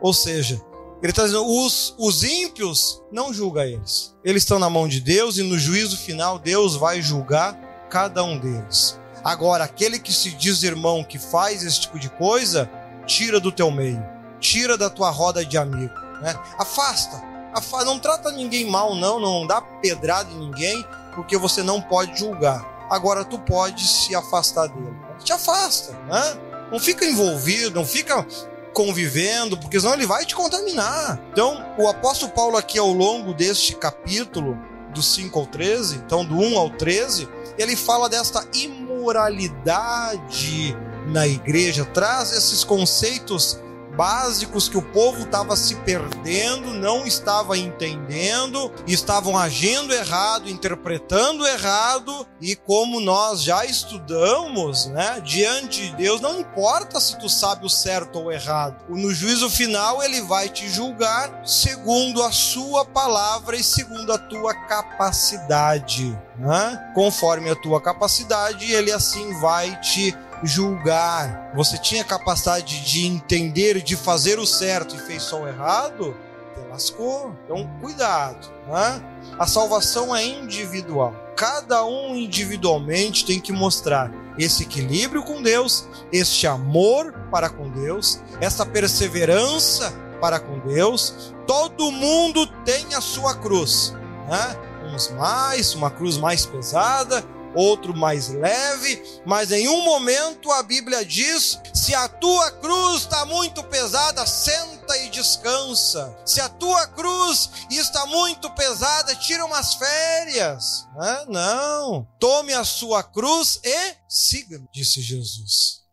Ou 0.00 0.14
seja, 0.14 0.60
ele 1.02 1.10
está 1.10 1.24
dizendo: 1.24 1.46
os, 1.46 1.94
os 1.98 2.22
ímpios, 2.22 3.02
não 3.10 3.32
julga 3.32 3.66
eles. 3.66 4.14
Eles 4.24 4.42
estão 4.42 4.58
na 4.58 4.70
mão 4.70 4.86
de 4.86 5.00
Deus 5.00 5.36
e 5.36 5.42
no 5.42 5.58
juízo 5.58 5.96
final 5.96 6.38
Deus 6.38 6.76
vai 6.76 7.02
julgar 7.02 7.54
cada 7.90 8.22
um 8.22 8.38
deles. 8.38 8.98
Agora, 9.24 9.64
aquele 9.64 9.98
que 9.98 10.12
se 10.12 10.30
diz 10.30 10.62
irmão 10.62 11.02
que 11.02 11.18
faz 11.18 11.64
esse 11.64 11.80
tipo 11.80 11.98
de 11.98 12.08
coisa, 12.08 12.70
tira 13.06 13.40
do 13.40 13.50
teu 13.50 13.70
meio, 13.70 14.02
tira 14.38 14.78
da 14.78 14.88
tua 14.88 15.10
roda 15.10 15.44
de 15.44 15.58
amigo, 15.58 15.94
né? 16.22 16.34
Afasta, 16.58 17.20
afasta, 17.56 17.86
não 17.86 17.98
trata 17.98 18.30
ninguém 18.30 18.70
mal, 18.70 18.94
não, 18.94 19.18
não 19.18 19.46
dá 19.46 19.60
pedrada 19.60 20.30
em 20.32 20.38
ninguém, 20.38 20.86
porque 21.14 21.36
você 21.36 21.62
não 21.62 21.80
pode 21.80 22.18
julgar. 22.18 22.86
Agora 22.90 23.24
tu 23.24 23.38
pode 23.38 23.86
se 23.86 24.14
afastar 24.14 24.68
dele. 24.68 24.94
Te 25.24 25.32
afasta, 25.32 25.92
né? 26.06 26.38
Não 26.70 26.78
fica 26.78 27.04
envolvido, 27.04 27.74
não 27.74 27.86
fica 27.86 28.24
convivendo, 28.72 29.56
porque 29.56 29.80
senão 29.80 29.94
ele 29.94 30.06
vai 30.06 30.26
te 30.26 30.34
contaminar. 30.34 31.18
Então, 31.32 31.64
o 31.78 31.88
apóstolo 31.88 32.30
Paulo 32.32 32.58
aqui 32.58 32.78
ao 32.78 32.92
longo 32.92 33.32
deste 33.32 33.74
capítulo, 33.74 34.58
do 34.92 35.02
5 35.02 35.38
ao 35.38 35.46
13, 35.46 35.96
então 35.96 36.24
do 36.24 36.38
1 36.38 36.58
ao 36.58 36.70
13, 36.70 37.28
ele 37.58 37.76
fala 37.76 38.08
desta 38.08 38.46
imoralidade 38.54 40.76
na 41.06 41.26
igreja, 41.26 41.84
traz 41.84 42.32
esses 42.32 42.64
conceitos 42.64 43.60
básicos 43.96 44.68
que 44.68 44.76
o 44.76 44.82
povo 44.82 45.22
estava 45.22 45.56
se 45.56 45.74
perdendo, 45.76 46.74
não 46.74 47.06
estava 47.06 47.56
entendendo, 47.56 48.70
estavam 48.86 49.36
agindo 49.36 49.92
errado, 49.92 50.48
interpretando 50.48 51.46
errado, 51.46 52.26
e 52.40 52.54
como 52.54 53.00
nós 53.00 53.42
já 53.42 53.64
estudamos, 53.64 54.86
né, 54.86 55.20
diante 55.24 55.88
de 55.88 55.96
Deus, 55.96 56.20
não 56.20 56.40
importa 56.40 57.00
se 57.00 57.18
tu 57.18 57.28
sabe 57.28 57.64
o 57.64 57.70
certo 57.70 58.18
ou 58.18 58.26
o 58.26 58.32
errado. 58.32 58.84
No 58.88 59.12
juízo 59.12 59.48
final 59.48 60.02
ele 60.02 60.20
vai 60.20 60.48
te 60.48 60.68
julgar 60.68 61.42
segundo 61.44 62.22
a 62.22 62.30
sua 62.30 62.84
palavra 62.84 63.56
e 63.56 63.64
segundo 63.64 64.12
a 64.12 64.18
tua 64.18 64.52
capacidade, 64.52 66.16
né? 66.36 66.92
Conforme 66.94 67.50
a 67.50 67.56
tua 67.56 67.80
capacidade, 67.80 68.70
ele 68.70 68.92
assim 68.92 69.40
vai 69.40 69.80
te 69.80 70.12
julgar, 70.42 71.52
você 71.54 71.78
tinha 71.78 72.04
capacidade 72.04 72.84
de 72.84 73.06
entender, 73.06 73.82
de 73.82 73.96
fazer 73.96 74.38
o 74.38 74.46
certo 74.46 74.94
e 74.94 74.98
fez 74.98 75.22
só 75.22 75.42
o 75.42 75.48
errado, 75.48 76.16
te 76.54 76.68
lascou. 76.70 77.34
Então, 77.44 77.68
cuidado. 77.80 78.48
Né? 78.66 79.02
A 79.38 79.46
salvação 79.46 80.14
é 80.14 80.24
individual. 80.24 81.14
Cada 81.36 81.84
um 81.84 82.14
individualmente 82.14 83.24
tem 83.24 83.40
que 83.40 83.52
mostrar 83.52 84.10
esse 84.38 84.64
equilíbrio 84.64 85.22
com 85.22 85.42
Deus, 85.42 85.88
este 86.12 86.46
amor 86.46 87.12
para 87.30 87.48
com 87.48 87.70
Deus, 87.70 88.20
essa 88.40 88.66
perseverança 88.66 89.92
para 90.20 90.38
com 90.38 90.58
Deus. 90.60 91.34
Todo 91.46 91.90
mundo 91.90 92.46
tem 92.64 92.94
a 92.94 93.00
sua 93.00 93.34
cruz. 93.34 93.94
Né? 94.28 94.56
Uns 94.92 95.10
mais, 95.10 95.74
uma 95.74 95.90
cruz 95.90 96.16
mais 96.16 96.46
pesada, 96.46 97.24
outro 97.56 97.96
mais 97.96 98.28
leve, 98.28 99.02
mas 99.24 99.50
em 99.50 99.68
um 99.68 99.82
momento 99.82 100.52
a 100.52 100.62
Bíblia 100.62 101.04
diz: 101.04 101.58
se 101.74 101.94
a 101.94 102.08
tua 102.08 102.50
cruz 102.52 103.02
está 103.02 103.24
muito 103.24 103.62
pesada, 103.64 104.24
senta 104.26 104.96
e 104.98 105.08
descansa. 105.08 106.16
Se 106.24 106.40
a 106.40 106.48
tua 106.48 106.86
cruz 106.88 107.50
está 107.70 108.06
muito 108.06 108.50
pesada, 108.50 109.14
tira 109.16 109.44
umas 109.44 109.74
férias. 109.74 110.86
Não, 111.28 112.06
tome 112.20 112.52
a 112.52 112.64
sua 112.64 113.02
cruz 113.02 113.58
e 113.64 113.94
siga-me, 114.08 114.68
disse 114.72 115.00
Jesus. 115.00 115.86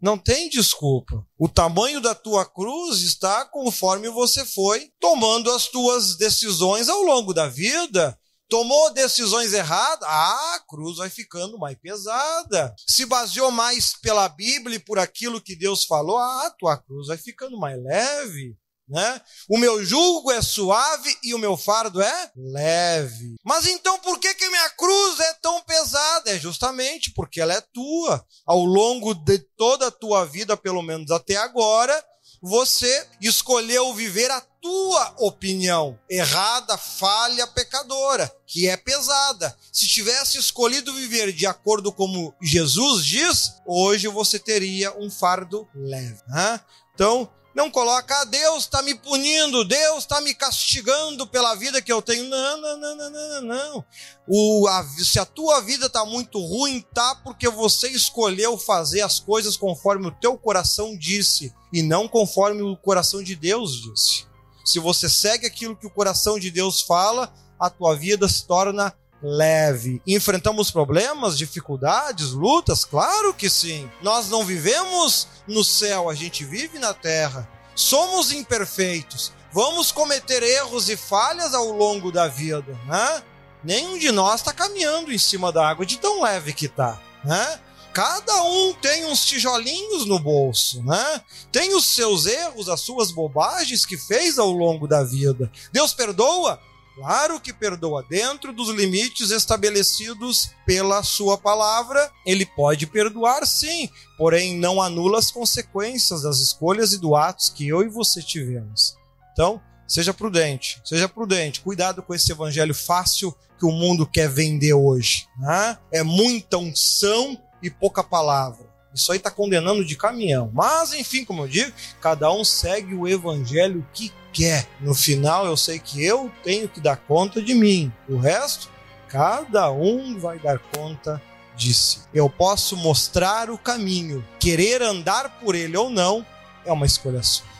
Não 0.00 0.18
tem 0.18 0.48
desculpa. 0.48 1.24
O 1.38 1.48
tamanho 1.48 2.00
da 2.00 2.14
tua 2.14 2.44
cruz 2.44 3.00
está 3.02 3.44
conforme 3.44 4.08
você 4.08 4.44
foi 4.44 4.90
tomando 4.98 5.52
as 5.52 5.66
tuas 5.66 6.16
decisões 6.16 6.88
ao 6.88 7.02
longo 7.02 7.32
da 7.32 7.46
vida 7.46 8.18
tomou 8.52 8.92
decisões 8.92 9.54
erradas, 9.54 10.06
ah, 10.06 10.56
a 10.56 10.60
cruz 10.68 10.98
vai 10.98 11.08
ficando 11.08 11.58
mais 11.58 11.74
pesada. 11.78 12.74
Se 12.86 13.06
baseou 13.06 13.50
mais 13.50 13.94
pela 14.02 14.28
Bíblia 14.28 14.76
e 14.76 14.78
por 14.78 14.98
aquilo 14.98 15.40
que 15.40 15.56
Deus 15.56 15.86
falou, 15.86 16.18
ah, 16.18 16.54
tua 16.58 16.76
cruz 16.76 17.06
vai 17.06 17.16
ficando 17.16 17.58
mais 17.58 17.82
leve. 17.82 18.54
Né? 18.86 19.22
O 19.48 19.56
meu 19.56 19.82
jugo 19.82 20.30
é 20.30 20.42
suave 20.42 21.16
e 21.24 21.32
o 21.32 21.38
meu 21.38 21.56
fardo 21.56 22.02
é 22.02 22.30
leve. 22.36 23.36
Mas 23.42 23.66
então 23.66 23.98
por 24.00 24.18
que, 24.18 24.34
que 24.34 24.46
minha 24.50 24.68
cruz 24.68 25.18
é 25.20 25.32
tão 25.40 25.62
pesada? 25.62 26.30
É 26.30 26.38
justamente 26.38 27.10
porque 27.14 27.40
ela 27.40 27.54
é 27.54 27.64
tua. 27.72 28.22
Ao 28.44 28.62
longo 28.62 29.14
de 29.14 29.38
toda 29.56 29.86
a 29.86 29.90
tua 29.90 30.26
vida, 30.26 30.58
pelo 30.58 30.82
menos 30.82 31.10
até 31.10 31.36
agora, 31.36 32.04
você 32.42 33.08
escolheu 33.18 33.94
viver 33.94 34.30
a 34.30 34.42
tua 34.62 35.14
opinião 35.18 35.98
errada, 36.08 36.78
falha, 36.78 37.48
pecadora, 37.48 38.32
que 38.46 38.68
é 38.68 38.76
pesada. 38.76 39.54
Se 39.72 39.88
tivesse 39.88 40.38
escolhido 40.38 40.94
viver 40.94 41.32
de 41.32 41.46
acordo 41.46 41.92
como 41.92 42.32
Jesus 42.40 43.04
diz, 43.04 43.54
hoje 43.66 44.06
você 44.06 44.38
teria 44.38 44.96
um 44.96 45.10
fardo 45.10 45.68
leve. 45.74 46.22
Né? 46.28 46.60
Então, 46.94 47.28
não 47.54 47.70
coloca, 47.70 48.18
ah, 48.18 48.24
Deus 48.24 48.64
está 48.64 48.80
me 48.82 48.94
punindo, 48.94 49.64
Deus 49.64 49.98
está 49.98 50.20
me 50.20 50.32
castigando 50.32 51.26
pela 51.26 51.54
vida 51.56 51.82
que 51.82 51.92
eu 51.92 52.00
tenho. 52.00 52.24
Não, 52.24 52.60
não, 52.60 52.78
não, 52.78 52.96
não, 52.96 53.10
não, 53.10 53.42
não. 53.42 53.84
O, 54.28 54.68
a, 54.68 54.84
se 54.84 55.18
a 55.18 55.26
tua 55.26 55.60
vida 55.60 55.86
está 55.86 56.04
muito 56.04 56.38
ruim, 56.38 56.80
tá 56.94 57.16
porque 57.16 57.48
você 57.48 57.88
escolheu 57.88 58.56
fazer 58.56 59.02
as 59.02 59.18
coisas 59.18 59.56
conforme 59.56 60.06
o 60.06 60.12
teu 60.12 60.38
coração 60.38 60.96
disse 60.96 61.52
e 61.72 61.82
não 61.82 62.06
conforme 62.06 62.62
o 62.62 62.76
coração 62.76 63.22
de 63.22 63.34
Deus 63.34 63.82
disse. 63.82 64.31
Se 64.64 64.78
você 64.78 65.08
segue 65.08 65.46
aquilo 65.46 65.76
que 65.76 65.86
o 65.86 65.90
coração 65.90 66.38
de 66.38 66.50
Deus 66.50 66.82
fala, 66.82 67.32
a 67.58 67.68
tua 67.70 67.96
vida 67.96 68.28
se 68.28 68.46
torna 68.46 68.94
leve. 69.22 70.02
Enfrentamos 70.06 70.70
problemas, 70.70 71.38
dificuldades, 71.38 72.32
lutas? 72.32 72.84
Claro 72.84 73.32
que 73.34 73.48
sim. 73.48 73.88
Nós 74.02 74.28
não 74.28 74.44
vivemos 74.44 75.28
no 75.46 75.62
céu, 75.62 76.10
a 76.10 76.14
gente 76.14 76.44
vive 76.44 76.78
na 76.78 76.92
terra. 76.92 77.48
Somos 77.74 78.32
imperfeitos, 78.32 79.32
Vamos 79.52 79.92
cometer 79.92 80.42
erros 80.42 80.88
e 80.88 80.96
falhas 80.96 81.52
ao 81.52 81.70
longo 81.72 82.10
da 82.10 82.26
vida, 82.26 82.74
né? 82.86 83.22
Nenhum 83.62 83.98
de 83.98 84.10
nós 84.10 84.40
está 84.40 84.50
caminhando 84.50 85.12
em 85.12 85.18
cima 85.18 85.52
da 85.52 85.68
água 85.68 85.84
de 85.84 85.98
tão 85.98 86.22
leve 86.22 86.54
que 86.54 86.68
tá, 86.68 86.98
né? 87.22 87.60
Cada 87.92 88.42
um 88.44 88.72
tem 88.72 89.04
uns 89.04 89.24
tijolinhos 89.26 90.06
no 90.06 90.18
bolso, 90.18 90.82
né? 90.82 91.20
Tem 91.50 91.74
os 91.74 91.84
seus 91.86 92.24
erros, 92.24 92.68
as 92.70 92.80
suas 92.80 93.12
bobagens 93.12 93.84
que 93.84 93.98
fez 93.98 94.38
ao 94.38 94.50
longo 94.50 94.88
da 94.88 95.04
vida. 95.04 95.52
Deus 95.70 95.92
perdoa? 95.92 96.58
Claro 96.94 97.40
que 97.40 97.52
perdoa, 97.52 98.04
dentro 98.08 98.52
dos 98.52 98.68
limites 98.68 99.30
estabelecidos 99.30 100.50
pela 100.66 101.02
Sua 101.02 101.38
palavra, 101.38 102.10
Ele 102.24 102.44
pode 102.44 102.86
perdoar 102.86 103.46
sim, 103.46 103.88
porém 104.18 104.58
não 104.58 104.80
anula 104.80 105.18
as 105.18 105.30
consequências 105.30 106.22
das 106.22 106.38
escolhas 106.38 106.92
e 106.92 106.98
do 106.98 107.16
atos 107.16 107.48
que 107.48 107.66
eu 107.66 107.82
e 107.82 107.88
você 107.88 108.22
tivemos. 108.22 108.96
Então, 109.32 109.60
seja 109.88 110.12
prudente, 110.12 110.80
seja 110.84 111.08
prudente, 111.08 111.60
cuidado 111.60 112.02
com 112.02 112.14
esse 112.14 112.30
evangelho 112.30 112.74
fácil 112.74 113.34
que 113.58 113.64
o 113.64 113.72
mundo 113.72 114.06
quer 114.06 114.28
vender 114.28 114.74
hoje. 114.74 115.26
Né? 115.38 115.78
É 115.90 116.02
muita 116.02 116.58
unção 116.58 117.40
e 117.62 117.70
pouca 117.70 118.02
palavra. 118.02 118.72
Isso 118.94 119.10
aí 119.10 119.18
está 119.18 119.30
condenando 119.30 119.84
de 119.84 119.96
caminhão. 119.96 120.50
Mas, 120.52 120.92
enfim, 120.92 121.24
como 121.24 121.44
eu 121.44 121.48
digo, 121.48 121.72
cada 122.00 122.30
um 122.30 122.44
segue 122.44 122.94
o 122.94 123.08
evangelho 123.08 123.86
que 123.94 124.12
quer. 124.32 124.66
No 124.80 124.94
final, 124.94 125.46
eu 125.46 125.56
sei 125.56 125.78
que 125.78 126.04
eu 126.04 126.30
tenho 126.42 126.68
que 126.68 126.80
dar 126.80 126.96
conta 126.96 127.40
de 127.40 127.54
mim. 127.54 127.92
O 128.08 128.18
resto, 128.18 128.70
cada 129.08 129.70
um 129.70 130.18
vai 130.18 130.38
dar 130.38 130.58
conta 130.58 131.22
de 131.56 131.72
si. 131.72 132.00
Eu 132.12 132.28
posso 132.28 132.76
mostrar 132.76 133.50
o 133.50 133.58
caminho. 133.58 134.26
Querer 134.38 134.82
andar 134.82 135.40
por 135.40 135.54
ele 135.54 135.76
ou 135.76 135.88
não 135.88 136.26
é 136.64 136.72
uma 136.72 136.86
escolha 136.86 137.22
sua. 137.22 137.51